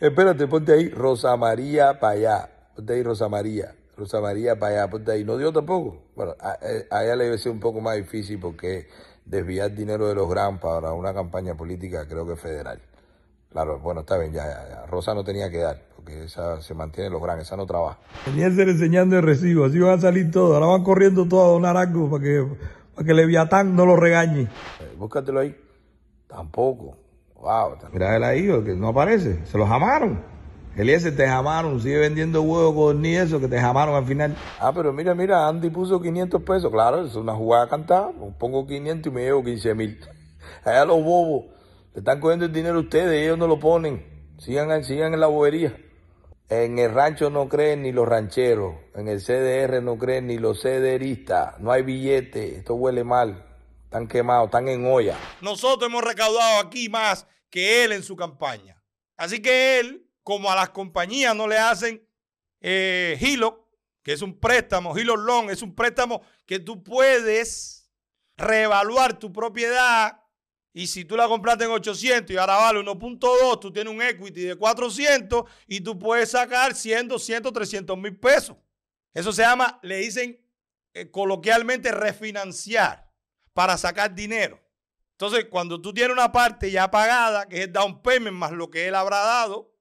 Espérate, 0.00 0.46
ponte 0.46 0.72
ahí 0.72 0.88
Rosa 0.90 1.36
María 1.36 1.98
para 1.98 2.12
allá. 2.12 2.50
Ponte 2.74 2.92
ahí 2.92 3.02
Rosa 3.02 3.28
María. 3.28 3.74
Rosa 3.96 4.20
María 4.20 4.58
para 4.58 4.82
allá, 4.82 4.90
ponte 4.90 5.12
ahí. 5.12 5.24
No 5.24 5.38
dio 5.38 5.52
tampoco. 5.52 6.02
Bueno, 6.14 6.34
a, 6.40 6.58
a 6.90 7.04
ella 7.04 7.16
le 7.16 7.24
debe 7.24 7.38
ser 7.38 7.52
un 7.52 7.60
poco 7.60 7.80
más 7.80 7.96
difícil 7.96 8.38
porque 8.38 8.88
desviar 9.24 9.74
dinero 9.74 10.06
de 10.06 10.14
los 10.14 10.28
gran 10.28 10.58
para 10.58 10.92
una 10.92 11.12
campaña 11.12 11.54
política 11.54 12.06
creo 12.06 12.26
que 12.26 12.36
federal. 12.36 12.80
Claro, 13.50 13.78
bueno, 13.78 14.00
está 14.00 14.18
bien, 14.18 14.32
ya, 14.32 14.44
ya, 14.44 14.86
Rosa 14.86 15.14
no 15.14 15.24
tenía 15.24 15.50
que 15.50 15.58
dar, 15.58 15.80
porque 15.94 16.24
esa 16.24 16.60
se 16.60 16.74
mantiene 16.74 17.08
los 17.08 17.22
grandes, 17.22 17.46
esa 17.46 17.56
no 17.56 17.64
trabaja. 17.64 17.98
Tenía 18.24 18.50
que 18.50 18.54
ser 18.56 18.68
enseñando 18.68 19.16
el 19.16 19.22
recibo, 19.22 19.64
así 19.64 19.78
van 19.78 19.98
a 19.98 20.00
salir 20.00 20.30
todos. 20.30 20.54
Ahora 20.54 20.66
van 20.66 20.84
corriendo 20.84 21.26
todos 21.26 21.44
a 21.44 21.52
donar 21.52 21.76
algo 21.76 22.10
para 22.10 22.22
que, 22.22 22.46
para 22.94 23.06
que 23.06 23.14
Leviatán 23.14 23.74
no 23.74 23.86
lo 23.86 23.96
regañe. 23.96 24.42
Eh, 24.42 24.94
búscatelo 24.98 25.40
ahí. 25.40 25.56
Tampoco. 26.26 26.98
Wow. 27.46 27.76
Mira 27.92 28.16
él 28.16 28.24
ahí, 28.24 28.42
que 28.64 28.74
no 28.74 28.88
aparece. 28.88 29.46
Se 29.46 29.56
los 29.56 29.68
jamaron. 29.68 30.20
Eliezer 30.76 31.14
te 31.14 31.28
jamaron, 31.28 31.80
sigue 31.80 31.98
vendiendo 31.98 32.42
huevos 32.42 32.74
con 32.74 33.00
ni 33.00 33.14
eso, 33.14 33.38
que 33.38 33.46
te 33.46 33.60
jamaron 33.60 33.94
al 33.94 34.04
final. 34.04 34.36
Ah, 34.58 34.72
pero 34.74 34.92
mira, 34.92 35.14
mira, 35.14 35.46
Andy 35.46 35.70
puso 35.70 36.02
500 36.02 36.42
pesos. 36.42 36.72
Claro, 36.72 37.06
es 37.06 37.14
una 37.14 37.34
jugada 37.34 37.68
cantada. 37.68 38.10
Pongo 38.36 38.66
500 38.66 39.12
y 39.12 39.14
me 39.14 39.22
llevo 39.22 39.44
15 39.44 39.74
mil. 39.76 40.00
Allá 40.64 40.84
los 40.84 41.04
bobos 41.04 41.44
le 41.94 42.00
están 42.00 42.18
cogiendo 42.18 42.46
el 42.46 42.52
dinero 42.52 42.80
ustedes, 42.80 43.22
ellos 43.22 43.38
no 43.38 43.46
lo 43.46 43.60
ponen. 43.60 44.04
Sigan, 44.38 44.82
sigan 44.82 45.14
en 45.14 45.20
la 45.20 45.28
bobería. 45.28 45.76
En 46.48 46.80
el 46.80 46.92
rancho 46.92 47.30
no 47.30 47.48
creen 47.48 47.82
ni 47.82 47.92
los 47.92 48.08
rancheros. 48.08 48.74
En 48.96 49.06
el 49.06 49.20
CDR 49.20 49.80
no 49.84 49.98
creen 49.98 50.26
ni 50.26 50.38
los 50.38 50.62
cederistas. 50.62 51.60
No 51.60 51.70
hay 51.70 51.82
billete. 51.82 52.56
Esto 52.56 52.74
huele 52.74 53.04
mal. 53.04 53.44
Están 53.84 54.08
quemados, 54.08 54.46
están 54.46 54.66
en 54.66 54.84
olla. 54.84 55.16
Nosotros 55.40 55.88
hemos 55.88 56.02
recaudado 56.02 56.66
aquí 56.66 56.88
más 56.88 57.24
que 57.50 57.84
él 57.84 57.92
en 57.92 58.02
su 58.02 58.16
campaña. 58.16 58.82
Así 59.16 59.40
que 59.40 59.78
él, 59.80 60.08
como 60.22 60.50
a 60.50 60.56
las 60.56 60.70
compañías 60.70 61.34
no 61.34 61.48
le 61.48 61.58
hacen 61.58 62.06
eh, 62.60 63.18
Hilo, 63.20 63.70
que 64.02 64.12
es 64.12 64.22
un 64.22 64.38
préstamo, 64.38 64.96
Hilo 64.98 65.16
Long 65.16 65.50
es 65.50 65.62
un 65.62 65.74
préstamo 65.74 66.22
que 66.44 66.58
tú 66.58 66.82
puedes 66.82 67.90
reevaluar 68.36 69.18
tu 69.18 69.32
propiedad 69.32 70.20
y 70.76 70.88
si 70.88 71.06
tú 71.06 71.16
la 71.16 71.26
compraste 71.26 71.64
en 71.64 71.70
800 71.70 72.34
y 72.34 72.36
ahora 72.36 72.56
vale 72.56 72.80
1.2, 72.80 73.60
tú 73.60 73.72
tienes 73.72 73.90
un 73.90 74.02
equity 74.02 74.42
de 74.42 74.56
400 74.56 75.44
y 75.66 75.80
tú 75.80 75.98
puedes 75.98 76.32
sacar 76.32 76.74
100, 76.74 77.08
200, 77.08 77.50
300 77.50 77.96
mil 77.96 78.14
pesos. 78.18 78.58
Eso 79.14 79.32
se 79.32 79.40
llama, 79.40 79.78
le 79.82 79.96
dicen 79.96 80.38
eh, 80.92 81.10
coloquialmente 81.10 81.92
refinanciar 81.92 83.10
para 83.54 83.78
sacar 83.78 84.14
dinero. 84.14 84.60
Entonces, 85.16 85.46
cuando 85.46 85.80
tú 85.80 85.94
tienes 85.94 86.12
una 86.12 86.30
parte 86.30 86.70
ya 86.70 86.90
pagada, 86.90 87.48
que 87.48 87.62
es 87.62 87.72
down 87.72 88.02
payment 88.02 88.36
más 88.36 88.52
lo 88.52 88.70
que 88.70 88.86
él 88.86 88.94
habrá 88.94 89.20
dado, 89.20 89.72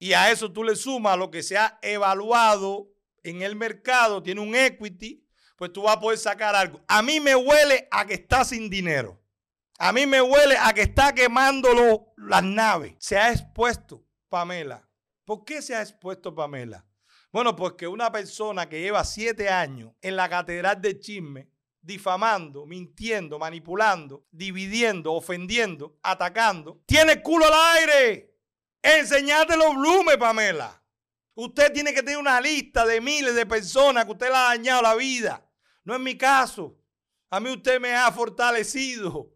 y 0.00 0.14
a 0.14 0.32
eso 0.32 0.50
tú 0.50 0.64
le 0.64 0.74
sumas 0.74 1.16
lo 1.16 1.30
que 1.30 1.44
se 1.44 1.56
ha 1.56 1.78
evaluado 1.80 2.88
en 3.22 3.42
el 3.42 3.54
mercado, 3.54 4.20
tiene 4.20 4.40
un 4.40 4.56
equity, 4.56 5.24
pues 5.54 5.72
tú 5.72 5.82
vas 5.82 5.96
a 5.96 6.00
poder 6.00 6.18
sacar 6.18 6.56
algo. 6.56 6.80
A 6.88 7.02
mí 7.02 7.20
me 7.20 7.36
huele 7.36 7.86
a 7.92 8.04
que 8.04 8.14
está 8.14 8.44
sin 8.44 8.68
dinero. 8.68 9.22
A 9.78 9.92
mí 9.92 10.06
me 10.06 10.20
huele 10.20 10.56
a 10.58 10.72
que 10.72 10.82
está 10.82 11.14
quemando 11.14 12.12
las 12.16 12.42
naves. 12.42 12.94
Se 12.98 13.16
ha 13.16 13.30
expuesto 13.30 14.04
Pamela. 14.28 14.88
¿Por 15.24 15.44
qué 15.44 15.62
se 15.62 15.76
ha 15.76 15.82
expuesto 15.82 16.34
Pamela? 16.34 16.84
Bueno, 17.30 17.54
pues 17.54 17.74
que 17.74 17.86
una 17.86 18.10
persona 18.10 18.68
que 18.68 18.80
lleva 18.80 19.04
siete 19.04 19.50
años 19.50 19.92
en 20.02 20.16
la 20.16 20.28
catedral 20.28 20.80
de 20.82 20.98
chisme, 20.98 21.49
difamando, 21.82 22.66
mintiendo, 22.66 23.38
manipulando, 23.38 24.26
dividiendo, 24.30 25.12
ofendiendo, 25.14 25.98
atacando, 26.02 26.82
tiene 26.86 27.22
culo 27.22 27.46
al 27.46 27.78
aire. 27.78 28.34
Enseñate 28.82 29.56
los 29.56 29.74
blumes, 29.74 30.16
Pamela. 30.16 30.82
Usted 31.34 31.72
tiene 31.72 31.94
que 31.94 32.02
tener 32.02 32.18
una 32.18 32.40
lista 32.40 32.84
de 32.84 33.00
miles 33.00 33.34
de 33.34 33.46
personas 33.46 34.04
que 34.04 34.12
usted 34.12 34.28
le 34.28 34.36
ha 34.36 34.42
dañado 34.42 34.82
la 34.82 34.94
vida. 34.94 35.46
No 35.84 35.94
es 35.94 36.00
mi 36.00 36.16
caso. 36.16 36.76
A 37.30 37.40
mí 37.40 37.50
usted 37.50 37.80
me 37.80 37.94
ha 37.94 38.10
fortalecido. 38.10 39.30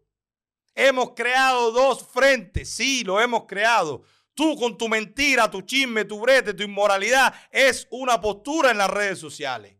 Hemos 0.75 1.13
creado 1.15 1.71
dos 1.71 2.05
frentes. 2.07 2.69
Sí, 2.69 3.03
lo 3.03 3.19
hemos 3.19 3.45
creado. 3.45 4.03
Tú 4.33 4.57
con 4.57 4.77
tu 4.77 4.89
mentira, 4.89 5.49
tu 5.49 5.61
chisme, 5.61 6.03
tu 6.03 6.19
brete, 6.19 6.53
tu 6.53 6.63
inmoralidad, 6.63 7.33
es 7.49 7.87
una 7.89 8.19
postura 8.19 8.71
en 8.71 8.77
las 8.77 8.89
redes 8.89 9.17
sociales. 9.17 9.77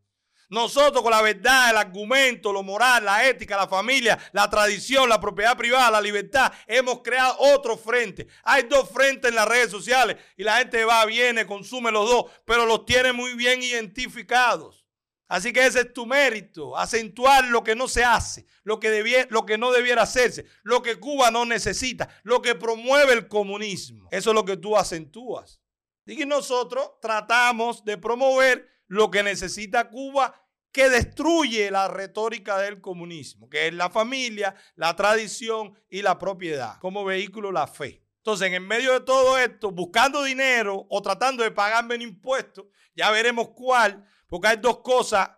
Nosotros 0.49 1.01
con 1.01 1.11
la 1.11 1.21
verdad, 1.21 1.71
el 1.71 1.77
argumento, 1.77 2.53
lo 2.53 2.63
moral, 2.63 3.05
la 3.05 3.27
ética, 3.27 3.57
la 3.57 3.67
familia, 3.67 4.17
la 4.31 4.49
tradición, 4.49 5.09
la 5.09 5.19
propiedad 5.19 5.57
privada, 5.57 5.91
la 5.91 6.01
libertad, 6.01 6.51
hemos 6.67 7.01
creado 7.01 7.35
otro 7.39 7.77
frente. 7.77 8.27
Hay 8.43 8.63
dos 8.63 8.89
frentes 8.89 9.29
en 9.29 9.35
las 9.35 9.47
redes 9.47 9.71
sociales 9.71 10.17
y 10.37 10.43
la 10.43 10.57
gente 10.57 10.85
va, 10.85 11.05
viene, 11.05 11.45
consume 11.45 11.91
los 11.91 12.09
dos, 12.09 12.25
pero 12.45 12.65
los 12.65 12.85
tiene 12.85 13.11
muy 13.11 13.33
bien 13.33 13.63
identificados. 13.63 14.85
Así 15.27 15.51
que 15.51 15.65
ese 15.65 15.79
es 15.79 15.93
tu 15.93 16.05
mérito, 16.05 16.77
acentuar 16.77 17.45
lo 17.45 17.63
que 17.63 17.75
no 17.75 17.87
se 17.87 18.03
hace, 18.03 18.45
lo 18.63 18.79
que, 18.79 19.27
lo 19.29 19.45
que 19.45 19.57
no 19.57 19.71
debiera 19.71 20.03
hacerse, 20.03 20.45
lo 20.61 20.83
que 20.83 20.99
Cuba 20.99 21.31
no 21.31 21.45
necesita, 21.45 22.07
lo 22.23 22.43
que 22.43 22.53
promueve 22.53 23.13
el 23.13 23.27
comunismo. 23.27 24.07
Eso 24.11 24.29
es 24.29 24.35
lo 24.35 24.45
que 24.45 24.57
tú 24.57 24.77
acentúas. 24.77 25.61
Y 26.05 26.25
nosotros 26.25 26.91
tratamos 27.01 27.83
de 27.83 27.97
promover 27.97 28.69
lo 28.87 29.11
que 29.11 29.23
necesita 29.23 29.89
Cuba, 29.89 30.41
que 30.71 30.89
destruye 30.89 31.71
la 31.71 31.87
retórica 31.87 32.57
del 32.57 32.81
comunismo, 32.81 33.49
que 33.49 33.67
es 33.67 33.73
la 33.73 33.89
familia, 33.89 34.55
la 34.75 34.95
tradición 34.95 35.73
y 35.89 36.01
la 36.01 36.19
propiedad, 36.19 36.79
como 36.79 37.05
vehículo 37.05 37.51
la 37.51 37.67
fe. 37.67 38.03
Entonces, 38.17 38.51
en 38.51 38.67
medio 38.67 38.93
de 38.93 39.01
todo 39.01 39.37
esto, 39.37 39.71
buscando 39.71 40.23
dinero 40.23 40.85
o 40.89 41.01
tratando 41.01 41.43
de 41.43 41.51
pagarme 41.51 41.95
un 41.95 42.01
impuesto, 42.01 42.67
ya 42.95 43.11
veremos 43.11 43.49
cuál 43.55 44.05
porque 44.27 44.47
hay 44.47 44.57
dos 44.57 44.79
cosas 44.79 45.29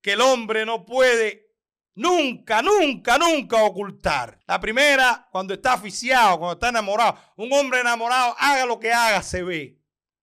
que 0.00 0.12
el 0.12 0.20
hombre 0.20 0.64
no 0.64 0.84
puede 0.84 1.54
nunca, 1.94 2.62
nunca, 2.62 3.18
nunca 3.18 3.62
ocultar. 3.62 4.40
La 4.46 4.58
primera, 4.58 5.28
cuando 5.30 5.54
está 5.54 5.74
aficiado, 5.74 6.38
cuando 6.38 6.54
está 6.54 6.70
enamorado. 6.70 7.18
Un 7.36 7.52
hombre 7.52 7.80
enamorado, 7.80 8.34
haga 8.38 8.66
lo 8.66 8.80
que 8.80 8.92
haga, 8.92 9.22
se 9.22 9.42
ve. 9.42 9.79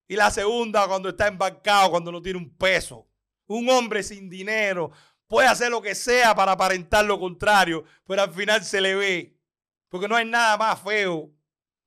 Y 0.08 0.16
la 0.16 0.30
segunda, 0.30 0.88
cuando 0.88 1.10
está 1.10 1.28
embarcado, 1.28 1.90
cuando 1.90 2.10
no 2.10 2.22
tiene 2.22 2.38
un 2.38 2.56
peso. 2.56 3.06
Un 3.46 3.68
hombre 3.68 4.02
sin 4.02 4.28
dinero 4.28 4.90
puede 5.26 5.48
hacer 5.48 5.70
lo 5.70 5.82
que 5.82 5.94
sea 5.94 6.34
para 6.34 6.52
aparentar 6.52 7.04
lo 7.04 7.20
contrario, 7.20 7.84
pero 8.06 8.22
al 8.22 8.32
final 8.32 8.64
se 8.64 8.80
le 8.80 8.94
ve. 8.94 9.38
Porque 9.90 10.08
no 10.08 10.16
hay 10.16 10.24
nada 10.24 10.56
más 10.56 10.80
feo, 10.80 11.30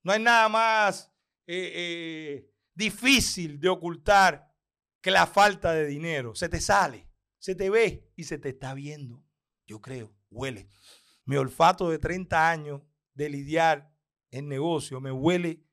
no 0.03 0.11
hay 0.11 0.21
nada 0.21 0.47
más 0.49 1.11
eh, 1.47 1.71
eh, 1.73 2.51
difícil 2.75 3.59
de 3.59 3.69
ocultar 3.69 4.53
que 5.01 5.09
la 5.09 5.25
falta 5.25 5.73
de 5.73 5.87
dinero 5.87 6.35
se 6.35 6.47
te 6.47 6.61
sale, 6.61 7.09
se 7.39 7.55
te 7.55 7.71
ve 7.71 8.11
y 8.15 8.25
se 8.25 8.37
te 8.37 8.49
está 8.49 8.75
viendo. 8.75 9.23
Yo 9.65 9.81
creo, 9.81 10.13
huele. 10.29 10.69
Mi 11.25 11.37
olfato 11.37 11.89
de 11.89 11.97
30 11.97 12.49
años 12.49 12.81
de 13.15 13.29
lidiar 13.29 13.91
en 14.29 14.47
negocio 14.47 15.01
me 15.01 15.11
huele 15.11 15.63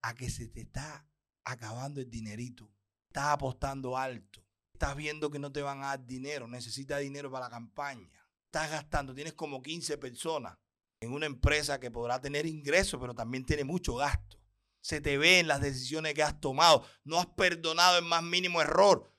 a 0.00 0.14
que 0.14 0.30
se 0.30 0.48
te 0.48 0.62
está 0.62 1.09
acabando 1.50 2.00
el 2.00 2.10
dinerito. 2.10 2.70
Estás 3.08 3.26
apostando 3.26 3.96
alto. 3.96 4.44
Estás 4.72 4.96
viendo 4.96 5.30
que 5.30 5.38
no 5.38 5.52
te 5.52 5.62
van 5.62 5.82
a 5.82 5.88
dar 5.88 6.06
dinero. 6.06 6.46
Necesitas 6.48 7.00
dinero 7.00 7.30
para 7.30 7.46
la 7.46 7.50
campaña. 7.50 8.10
Estás 8.46 8.70
gastando. 8.70 9.14
Tienes 9.14 9.34
como 9.34 9.62
15 9.62 9.98
personas 9.98 10.56
en 11.00 11.12
una 11.12 11.26
empresa 11.26 11.80
que 11.80 11.90
podrá 11.90 12.20
tener 12.20 12.46
ingresos, 12.46 13.00
pero 13.00 13.14
también 13.14 13.44
tiene 13.44 13.64
mucho 13.64 13.94
gasto 13.96 14.40
se 14.80 15.00
te 15.00 15.18
ve 15.18 15.40
en 15.40 15.48
las 15.48 15.60
decisiones 15.60 16.14
que 16.14 16.22
has 16.22 16.40
tomado. 16.40 16.84
No 17.04 17.18
has 17.18 17.26
perdonado 17.26 17.98
el 17.98 18.04
más 18.04 18.22
mínimo 18.22 18.60
error. 18.60 19.12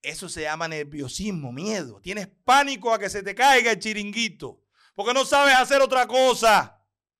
Eso 0.00 0.28
se 0.28 0.42
llama 0.42 0.68
nerviosismo, 0.68 1.52
miedo. 1.52 2.00
Tienes 2.00 2.28
pánico 2.44 2.92
a 2.92 2.98
que 2.98 3.10
se 3.10 3.22
te 3.22 3.34
caiga 3.34 3.72
el 3.72 3.78
chiringuito. 3.78 4.62
Porque 4.94 5.14
no 5.14 5.24
sabes 5.24 5.56
hacer 5.56 5.80
otra 5.80 6.06
cosa. 6.06 6.77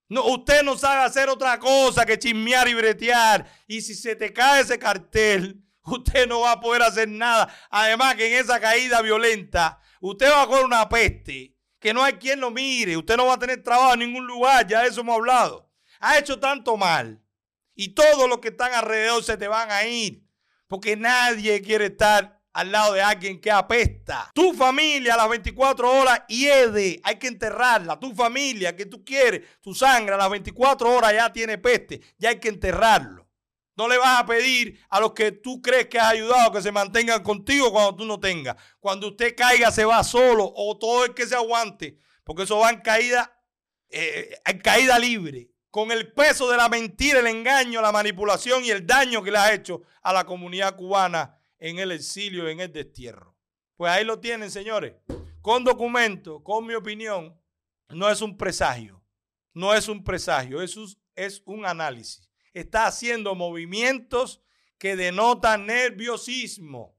No, 0.08 0.24
usted 0.24 0.62
no 0.62 0.76
sabe 0.76 1.02
hacer 1.02 1.28
otra 1.28 1.58
cosa 1.58 2.06
que 2.06 2.18
chismear 2.18 2.66
y 2.68 2.74
bretear. 2.74 3.46
Y 3.66 3.82
si 3.82 3.94
se 3.94 4.16
te 4.16 4.32
cae 4.32 4.62
ese 4.62 4.78
cartel, 4.78 5.62
usted 5.82 6.26
no 6.26 6.40
va 6.40 6.52
a 6.52 6.60
poder 6.60 6.82
hacer 6.82 7.08
nada. 7.08 7.54
Además 7.70 8.14
que 8.14 8.26
en 8.26 8.42
esa 8.42 8.58
caída 8.58 9.02
violenta, 9.02 9.80
usted 10.00 10.30
va 10.30 10.42
a 10.42 10.46
coger 10.46 10.64
una 10.64 10.88
peste 10.88 11.54
que 11.78 11.92
no 11.92 12.02
hay 12.02 12.14
quien 12.14 12.40
lo 12.40 12.50
mire. 12.50 12.96
Usted 12.96 13.16
no 13.16 13.26
va 13.26 13.34
a 13.34 13.38
tener 13.38 13.62
trabajo 13.62 13.94
en 13.94 14.00
ningún 14.00 14.26
lugar. 14.26 14.66
Ya 14.66 14.82
de 14.82 14.88
eso 14.88 15.02
hemos 15.02 15.16
hablado. 15.16 15.70
Ha 16.00 16.18
hecho 16.18 16.38
tanto 16.38 16.76
mal 16.76 17.22
y 17.74 17.90
todos 17.90 18.28
los 18.28 18.38
que 18.38 18.48
están 18.48 18.72
alrededor 18.72 19.22
se 19.22 19.36
te 19.36 19.46
van 19.46 19.70
a 19.70 19.84
ir. 19.86 20.24
Porque 20.66 20.96
nadie 20.96 21.62
quiere 21.62 21.86
estar 21.86 22.37
al 22.58 22.72
lado 22.72 22.94
de 22.94 23.00
alguien 23.00 23.40
que 23.40 23.52
apesta. 23.52 24.32
Tu 24.34 24.52
familia 24.52 25.14
a 25.14 25.16
las 25.16 25.28
24 25.28 25.92
horas 25.92 26.22
hiede, 26.26 27.00
hay 27.04 27.14
que 27.14 27.28
enterrarla. 27.28 28.00
Tu 28.00 28.12
familia 28.12 28.74
que 28.74 28.84
tú 28.84 29.04
quieres, 29.04 29.42
tu 29.60 29.72
sangre 29.76 30.16
a 30.16 30.18
las 30.18 30.28
24 30.28 30.90
horas 30.92 31.12
ya 31.12 31.32
tiene 31.32 31.56
peste, 31.58 32.00
ya 32.18 32.30
hay 32.30 32.40
que 32.40 32.48
enterrarlo. 32.48 33.28
No 33.76 33.86
le 33.86 33.96
vas 33.96 34.18
a 34.18 34.26
pedir 34.26 34.76
a 34.88 34.98
los 34.98 35.12
que 35.12 35.30
tú 35.30 35.62
crees 35.62 35.86
que 35.86 36.00
has 36.00 36.14
ayudado 36.14 36.50
que 36.50 36.60
se 36.60 36.72
mantengan 36.72 37.22
contigo 37.22 37.70
cuando 37.70 37.94
tú 37.94 38.04
no 38.04 38.18
tengas. 38.18 38.56
Cuando 38.80 39.06
usted 39.06 39.36
caiga 39.36 39.70
se 39.70 39.84
va 39.84 40.02
solo 40.02 40.52
o 40.52 40.76
todo 40.76 41.04
el 41.04 41.14
que 41.14 41.28
se 41.28 41.36
aguante, 41.36 41.96
porque 42.24 42.42
eso 42.42 42.58
va 42.58 42.70
en 42.70 42.80
caída, 42.80 43.40
eh, 43.88 44.36
en 44.44 44.58
caída 44.58 44.98
libre 44.98 45.48
con 45.70 45.92
el 45.92 46.12
peso 46.12 46.50
de 46.50 46.56
la 46.56 46.68
mentira, 46.68 47.20
el 47.20 47.28
engaño, 47.28 47.80
la 47.80 47.92
manipulación 47.92 48.64
y 48.64 48.70
el 48.70 48.84
daño 48.84 49.22
que 49.22 49.30
le 49.30 49.38
ha 49.38 49.52
hecho 49.54 49.82
a 50.02 50.12
la 50.12 50.24
comunidad 50.24 50.74
cubana 50.74 51.37
en 51.58 51.78
el 51.78 51.92
exilio, 51.92 52.48
en 52.48 52.60
el 52.60 52.72
destierro. 52.72 53.36
Pues 53.76 53.92
ahí 53.92 54.04
lo 54.04 54.18
tienen, 54.18 54.50
señores. 54.50 54.94
Con 55.40 55.64
documento, 55.64 56.42
con 56.42 56.66
mi 56.66 56.74
opinión, 56.74 57.40
no 57.90 58.08
es 58.08 58.20
un 58.20 58.36
presagio. 58.36 59.02
No 59.54 59.74
es 59.74 59.88
un 59.88 60.04
presagio, 60.04 60.62
es 60.62 60.76
un, 60.76 60.88
es 61.14 61.42
un 61.46 61.66
análisis. 61.66 62.28
Está 62.52 62.86
haciendo 62.86 63.34
movimientos 63.34 64.42
que 64.78 64.96
denotan 64.96 65.66
nerviosismo. 65.66 66.96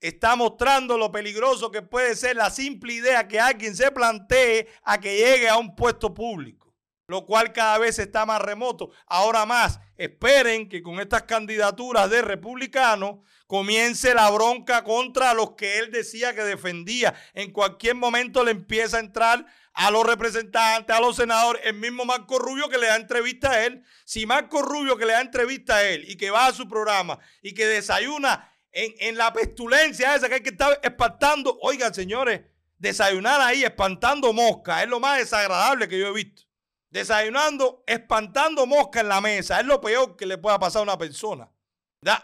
Está 0.00 0.36
mostrando 0.36 0.96
lo 0.96 1.10
peligroso 1.10 1.70
que 1.70 1.82
puede 1.82 2.14
ser 2.14 2.36
la 2.36 2.50
simple 2.50 2.94
idea 2.94 3.26
que 3.26 3.40
alguien 3.40 3.74
se 3.74 3.90
plantee 3.90 4.68
a 4.84 5.00
que 5.00 5.16
llegue 5.16 5.48
a 5.48 5.56
un 5.56 5.74
puesto 5.74 6.14
público 6.14 6.67
lo 7.08 7.24
cual 7.24 7.52
cada 7.52 7.78
vez 7.78 7.98
está 7.98 8.26
más 8.26 8.40
remoto. 8.40 8.90
Ahora 9.06 9.46
más, 9.46 9.80
esperen 9.96 10.68
que 10.68 10.82
con 10.82 11.00
estas 11.00 11.22
candidaturas 11.22 12.08
de 12.10 12.20
republicanos 12.20 13.16
comience 13.46 14.12
la 14.12 14.30
bronca 14.30 14.84
contra 14.84 15.32
los 15.32 15.52
que 15.52 15.78
él 15.78 15.90
decía 15.90 16.34
que 16.34 16.42
defendía. 16.42 17.14
En 17.32 17.50
cualquier 17.50 17.94
momento 17.94 18.44
le 18.44 18.50
empieza 18.50 18.98
a 18.98 19.00
entrar 19.00 19.46
a 19.72 19.90
los 19.90 20.04
representantes, 20.04 20.94
a 20.94 21.00
los 21.00 21.16
senadores, 21.16 21.62
el 21.64 21.74
mismo 21.74 22.04
Marco 22.04 22.38
Rubio 22.38 22.68
que 22.68 22.76
le 22.76 22.88
da 22.88 22.96
entrevista 22.96 23.52
a 23.52 23.64
él. 23.64 23.82
Si 24.04 24.26
Marco 24.26 24.60
Rubio 24.60 24.98
que 24.98 25.06
le 25.06 25.14
da 25.14 25.22
entrevista 25.22 25.76
a 25.76 25.88
él 25.88 26.04
y 26.08 26.16
que 26.16 26.30
va 26.30 26.46
a 26.46 26.52
su 26.52 26.68
programa 26.68 27.18
y 27.40 27.54
que 27.54 27.66
desayuna 27.66 28.52
en, 28.70 28.92
en 28.98 29.16
la 29.16 29.32
pestulencia 29.32 30.14
esa 30.14 30.28
que 30.28 30.34
hay 30.34 30.42
que 30.42 30.50
estar 30.50 30.78
espantando, 30.82 31.58
oigan 31.62 31.94
señores, 31.94 32.42
desayunar 32.76 33.40
ahí 33.40 33.64
espantando 33.64 34.34
mosca 34.34 34.82
es 34.82 34.90
lo 34.90 35.00
más 35.00 35.18
desagradable 35.18 35.88
que 35.88 35.98
yo 35.98 36.08
he 36.08 36.12
visto. 36.12 36.47
Desayunando, 36.90 37.84
espantando 37.86 38.66
mosca 38.66 39.00
en 39.00 39.08
la 39.08 39.20
mesa. 39.20 39.60
Es 39.60 39.66
lo 39.66 39.80
peor 39.80 40.16
que 40.16 40.26
le 40.26 40.38
pueda 40.38 40.58
pasar 40.58 40.80
a 40.80 40.82
una 40.84 40.98
persona. 40.98 41.50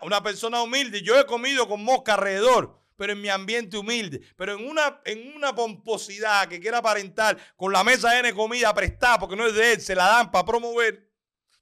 Una 0.03 0.22
persona 0.22 0.62
humilde. 0.62 1.03
Yo 1.03 1.18
he 1.18 1.27
comido 1.27 1.68
con 1.68 1.83
mosca 1.85 2.14
alrededor, 2.14 2.81
pero 2.96 3.12
en 3.12 3.20
mi 3.20 3.29
ambiente 3.29 3.77
humilde. 3.77 4.20
Pero 4.37 4.55
en 4.55 4.68
una, 4.68 5.00
en 5.05 5.35
una 5.35 5.55
pomposidad 5.55 6.48
que 6.48 6.61
quiera 6.61 6.79
aparentar 6.79 7.37
con 7.57 7.72
la 7.72 7.85
mesa 7.85 8.11
de 8.11 8.33
comida 8.33 8.72
prestada 8.72 9.18
porque 9.18 9.37
no 9.37 9.46
es 9.46 9.55
de 9.55 9.72
él, 9.72 9.81
se 9.81 9.94
la 9.94 10.07
dan 10.07 10.31
para 10.31 10.44
promover. 10.44 11.11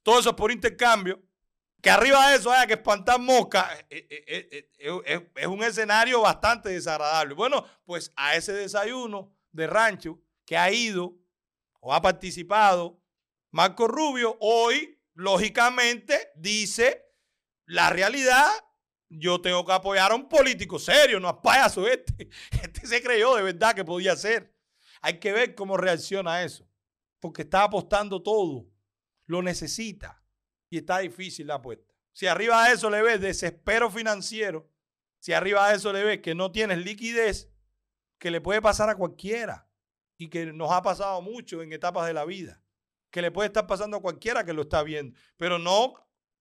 Todo 0.03 0.19
eso 0.19 0.29
es 0.29 0.35
por 0.35 0.51
intercambio. 0.51 1.21
Que 1.81 1.89
arriba 1.89 2.29
de 2.29 2.37
eso 2.37 2.49
haya 2.49 2.65
que 2.65 2.75
espantar 2.75 3.19
moscas 3.19 3.67
eh, 3.89 4.07
eh, 4.09 4.69
eh, 4.79 5.31
es 5.35 5.47
un 5.47 5.61
escenario 5.63 6.21
bastante 6.21 6.69
desagradable. 6.69 7.33
Bueno, 7.33 7.65
pues 7.83 8.13
a 8.15 8.35
ese 8.35 8.53
desayuno 8.53 9.35
de 9.51 9.67
rancho 9.67 10.17
que 10.45 10.55
ha 10.55 10.71
ido 10.71 11.13
o 11.83 11.93
ha 11.93 12.01
participado 12.01 13.01
Marco 13.51 13.87
Rubio, 13.87 14.37
hoy, 14.39 14.99
lógicamente, 15.13 16.31
dice 16.35 17.05
la 17.65 17.89
realidad. 17.89 18.49
Yo 19.09 19.41
tengo 19.41 19.63
que 19.65 19.73
apoyar 19.73 20.11
a 20.11 20.15
un 20.15 20.27
político 20.27 20.79
serio, 20.79 21.19
no 21.19 21.27
a 21.27 21.41
payaso 21.41 21.87
este. 21.87 22.29
Este 22.51 22.87
se 22.87 23.03
creyó 23.03 23.35
de 23.35 23.43
verdad 23.43 23.75
que 23.75 23.83
podía 23.83 24.15
ser. 24.15 24.55
Hay 25.01 25.19
que 25.19 25.33
ver 25.33 25.55
cómo 25.55 25.77
reacciona 25.77 26.43
eso. 26.43 26.67
Porque 27.19 27.43
está 27.43 27.63
apostando 27.63 28.23
todo. 28.23 28.65
Lo 29.25 29.41
necesita 29.43 30.23
y 30.69 30.77
está 30.77 30.99
difícil 30.99 31.47
la 31.47 31.55
apuesta. 31.55 31.93
Si 32.13 32.27
arriba 32.27 32.65
de 32.67 32.75
eso 32.75 32.89
le 32.89 33.03
ves 33.03 33.19
desespero 33.19 33.91
financiero, 33.91 34.71
si 35.19 35.33
arriba 35.33 35.69
de 35.69 35.75
eso 35.75 35.91
le 35.91 36.03
ves 36.03 36.21
que 36.21 36.33
no 36.33 36.51
tienes 36.51 36.77
liquidez, 36.79 37.51
que 38.19 38.31
le 38.31 38.41
puede 38.41 38.61
pasar 38.61 38.89
a 38.89 38.95
cualquiera 38.95 39.69
y 40.17 40.29
que 40.29 40.47
nos 40.47 40.71
ha 40.71 40.81
pasado 40.81 41.21
mucho 41.21 41.61
en 41.61 41.73
etapas 41.73 42.07
de 42.07 42.13
la 42.13 42.25
vida, 42.25 42.61
que 43.09 43.21
le 43.21 43.31
puede 43.31 43.47
estar 43.47 43.67
pasando 43.67 43.97
a 43.97 44.01
cualquiera 44.01 44.43
que 44.45 44.53
lo 44.53 44.63
está 44.63 44.83
viendo, 44.83 45.17
pero 45.37 45.59
no 45.59 45.93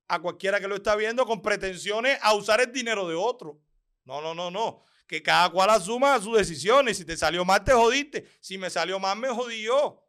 a 0.09 0.21
cualquiera 0.21 0.61
que 0.61 0.69
lo 0.69 0.77
está 0.77 0.97
viendo 0.97 1.25
con 1.27 1.43
pretensiones 1.43 2.19
a 2.23 2.35
usar 2.35 2.61
el 2.61 2.73
dinero 2.73 3.09
de 3.09 3.15
otro. 3.15 3.61
No, 4.05 4.21
no, 4.21 4.35
no, 4.35 4.51
no. 4.51 4.83
Que 5.07 5.23
cada 5.23 5.49
cual 5.51 5.71
asuma 5.71 6.19
sus 6.21 6.37
decisiones. 6.37 6.99
Si 6.99 7.05
te 7.05 7.17
salió 7.17 7.45
mal, 7.45 7.65
te 7.65 7.73
jodiste. 7.73 8.27
Si 8.41 8.59
me 8.59 8.69
salió 8.69 8.99
mal, 8.99 9.17
me 9.17 9.29
jodí 9.29 9.63
yo. 9.63 10.05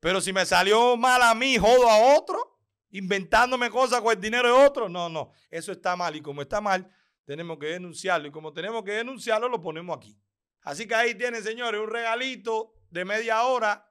Pero 0.00 0.20
si 0.20 0.32
me 0.32 0.44
salió 0.44 0.96
mal 0.96 1.22
a 1.22 1.34
mí, 1.34 1.56
jodo 1.56 1.88
a 1.88 2.16
otro 2.16 2.54
inventándome 2.94 3.70
cosas 3.70 4.00
con 4.00 4.12
el 4.12 4.20
dinero 4.20 4.48
de 4.48 4.66
otros. 4.66 4.90
No, 4.90 5.08
no, 5.08 5.32
eso 5.50 5.72
está 5.72 5.96
mal 5.96 6.14
y 6.14 6.20
como 6.20 6.42
está 6.42 6.60
mal, 6.60 6.88
tenemos 7.24 7.58
que 7.58 7.66
denunciarlo 7.66 8.28
y 8.28 8.30
como 8.30 8.52
tenemos 8.52 8.84
que 8.84 8.92
denunciarlo, 8.92 9.48
lo 9.48 9.60
ponemos 9.60 9.96
aquí. 9.96 10.16
Así 10.62 10.86
que 10.86 10.94
ahí 10.94 11.14
tienen, 11.16 11.42
señores, 11.42 11.80
un 11.80 11.90
regalito 11.90 12.72
de 12.94 13.04
media 13.04 13.42
hora 13.42 13.86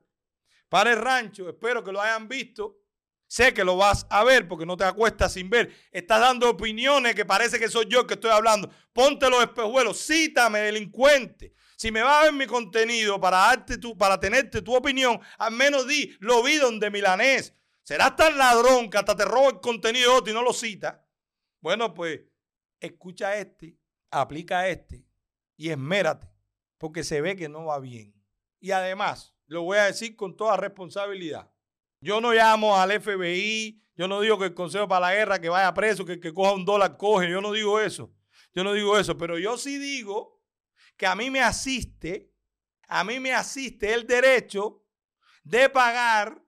para 0.70 0.92
el 0.92 1.00
rancho. 1.00 1.48
Espero 1.48 1.84
que 1.84 1.92
lo 1.92 2.02
hayan 2.02 2.28
visto. 2.28 2.80
Sé 3.28 3.54
que 3.54 3.64
lo 3.64 3.78
vas 3.78 4.08
a 4.10 4.24
ver 4.24 4.48
porque 4.48 4.66
no 4.66 4.78
te 4.78 4.86
acuestas 4.86 5.34
sin 5.34 5.50
ver. 5.50 5.72
Estás 5.92 6.22
dando 6.22 6.50
opiniones 6.50 7.14
que 7.14 7.26
parece 7.26 7.60
que 7.60 7.68
soy 7.68 7.86
yo 7.88 8.02
el 8.02 8.08
que 8.08 8.14
estoy 8.14 8.32
hablando. 8.32 8.70
Ponte 8.94 9.30
los 9.30 9.42
espejuelos, 9.44 10.04
cítame, 10.06 10.60
delincuente. 10.60 11.54
Si 11.76 11.92
me 11.92 12.02
vas 12.02 12.22
a 12.22 12.24
ver 12.26 12.34
mi 12.34 12.46
contenido 12.46 13.20
para, 13.20 13.38
darte 13.38 13.78
tu, 13.78 13.98
para 13.98 14.20
tenerte 14.20 14.62
tu 14.62 14.74
opinión, 14.74 15.20
al 15.38 15.52
menos 15.52 15.88
di, 15.88 16.16
lo 16.20 16.42
vi 16.44 16.58
donde 16.58 16.90
Milanés. 16.90 17.54
Serás 17.82 18.16
tan 18.16 18.38
ladrón 18.38 18.90
que 18.90 18.98
hasta 18.98 19.16
te 19.16 19.26
roba 19.26 19.50
el 19.50 19.60
contenido 19.60 20.16
otro 20.16 20.32
y 20.32 20.34
no 20.34 20.44
lo 20.44 20.54
cita. 20.54 21.06
Bueno, 21.60 21.94
pues 21.94 22.22
escucha 22.80 23.36
este, 23.36 23.78
aplica 24.12 24.68
este 24.70 25.06
y 25.58 25.70
esmérate, 25.70 26.28
porque 26.78 27.04
se 27.04 27.20
ve 27.20 27.36
que 27.36 27.50
no 27.50 27.66
va 27.66 27.80
bien. 27.80 28.14
Y 28.64 28.72
además, 28.72 29.36
lo 29.48 29.64
voy 29.64 29.78
a 29.78 29.88
decir 29.88 30.16
con 30.16 30.38
toda 30.38 30.56
responsabilidad. 30.56 31.52
Yo 32.00 32.22
no 32.22 32.32
llamo 32.32 32.78
al 32.78 32.94
FBI, 33.02 33.84
yo 33.94 34.08
no 34.08 34.22
digo 34.22 34.40
que 34.40 34.46
el 34.46 34.54
Consejo 34.54 34.88
para 34.88 35.08
la 35.08 35.14
Guerra 35.14 35.42
que 35.42 35.50
vaya 35.50 35.74
preso, 35.74 36.06
que 36.06 36.14
el 36.14 36.22
que 36.22 36.34
coja 36.34 36.54
un 36.54 36.64
dólar 36.64 36.96
coge, 36.96 37.30
yo 37.30 37.42
no 37.42 37.52
digo 37.52 37.78
eso. 37.82 38.14
Yo 38.54 38.64
no 38.64 38.72
digo 38.72 38.98
eso, 38.98 39.18
pero 39.18 39.38
yo 39.38 39.58
sí 39.58 39.78
digo 39.80 40.42
que 40.96 41.06
a 41.06 41.14
mí 41.14 41.30
me 41.30 41.42
asiste, 41.42 42.32
a 42.88 43.04
mí 43.04 43.20
me 43.20 43.34
asiste 43.34 43.94
el 43.94 44.08
derecho 44.08 44.86
de 45.44 45.68
pagar 45.70 46.42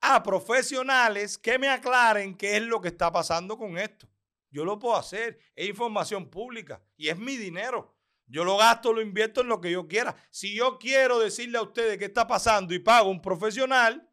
a 0.00 0.24
profesionales 0.24 1.38
que 1.38 1.60
me 1.60 1.68
aclaren 1.68 2.36
qué 2.36 2.56
es 2.56 2.62
lo 2.64 2.80
que 2.80 2.88
está 2.88 3.12
pasando 3.12 3.56
con 3.56 3.78
esto. 3.78 4.08
Yo 4.50 4.64
lo 4.64 4.80
puedo 4.80 4.96
hacer, 4.96 5.38
es 5.54 5.68
información 5.68 6.28
pública 6.28 6.82
y 6.96 7.06
es 7.06 7.16
mi 7.16 7.36
dinero. 7.36 7.95
Yo 8.28 8.44
lo 8.44 8.56
gasto, 8.56 8.92
lo 8.92 9.00
invierto 9.00 9.40
en 9.40 9.48
lo 9.48 9.60
que 9.60 9.70
yo 9.70 9.86
quiera. 9.86 10.16
Si 10.30 10.54
yo 10.54 10.78
quiero 10.78 11.18
decirle 11.18 11.58
a 11.58 11.62
ustedes 11.62 11.96
qué 11.98 12.06
está 12.06 12.26
pasando 12.26 12.74
y 12.74 12.78
pago 12.80 13.08
un 13.08 13.22
profesional, 13.22 14.08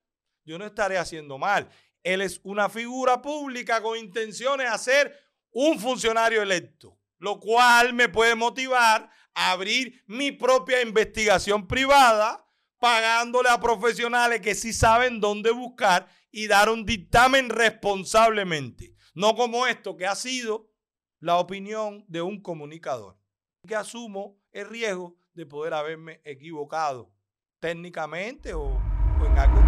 yo 0.45 0.57
no 0.59 0.65
estaré 0.65 0.97
haciendo 0.97 1.37
mal. 1.37 1.69
Él 2.03 2.21
es 2.21 2.39
una 2.43 2.69
figura 2.69 3.21
pública 3.21 3.81
con 3.81 3.97
intenciones 3.97 4.71
de 4.71 4.77
ser 4.77 5.19
un 5.51 5.79
funcionario 5.79 6.41
electo, 6.41 6.99
lo 7.17 7.39
cual 7.39 7.93
me 7.93 8.09
puede 8.09 8.35
motivar 8.35 9.09
a 9.33 9.51
abrir 9.51 10.03
mi 10.05 10.31
propia 10.31 10.81
investigación 10.81 11.67
privada 11.67 12.45
pagándole 12.79 13.49
a 13.49 13.61
profesionales 13.61 14.41
que 14.41 14.55
sí 14.55 14.73
saben 14.73 15.21
dónde 15.21 15.51
buscar 15.51 16.07
y 16.31 16.47
dar 16.47 16.69
un 16.69 16.85
dictamen 16.85 17.49
responsablemente. 17.49 18.93
No 19.13 19.35
como 19.35 19.65
esto 19.65 19.95
que 19.95 20.05
ha 20.05 20.15
sido 20.15 20.69
la 21.19 21.37
opinión 21.37 22.03
de 22.09 22.21
un 22.21 22.41
comunicador. 22.41 23.22
Que 23.65 23.75
asumo 23.75 24.35
el 24.51 24.67
riesgo 24.67 25.15
de 25.33 25.45
poder 25.45 25.73
haberme 25.73 26.19
equivocado 26.25 27.09
técnicamente 27.61 28.53
o, 28.53 28.77
en 29.25 29.39
algo 29.39 29.62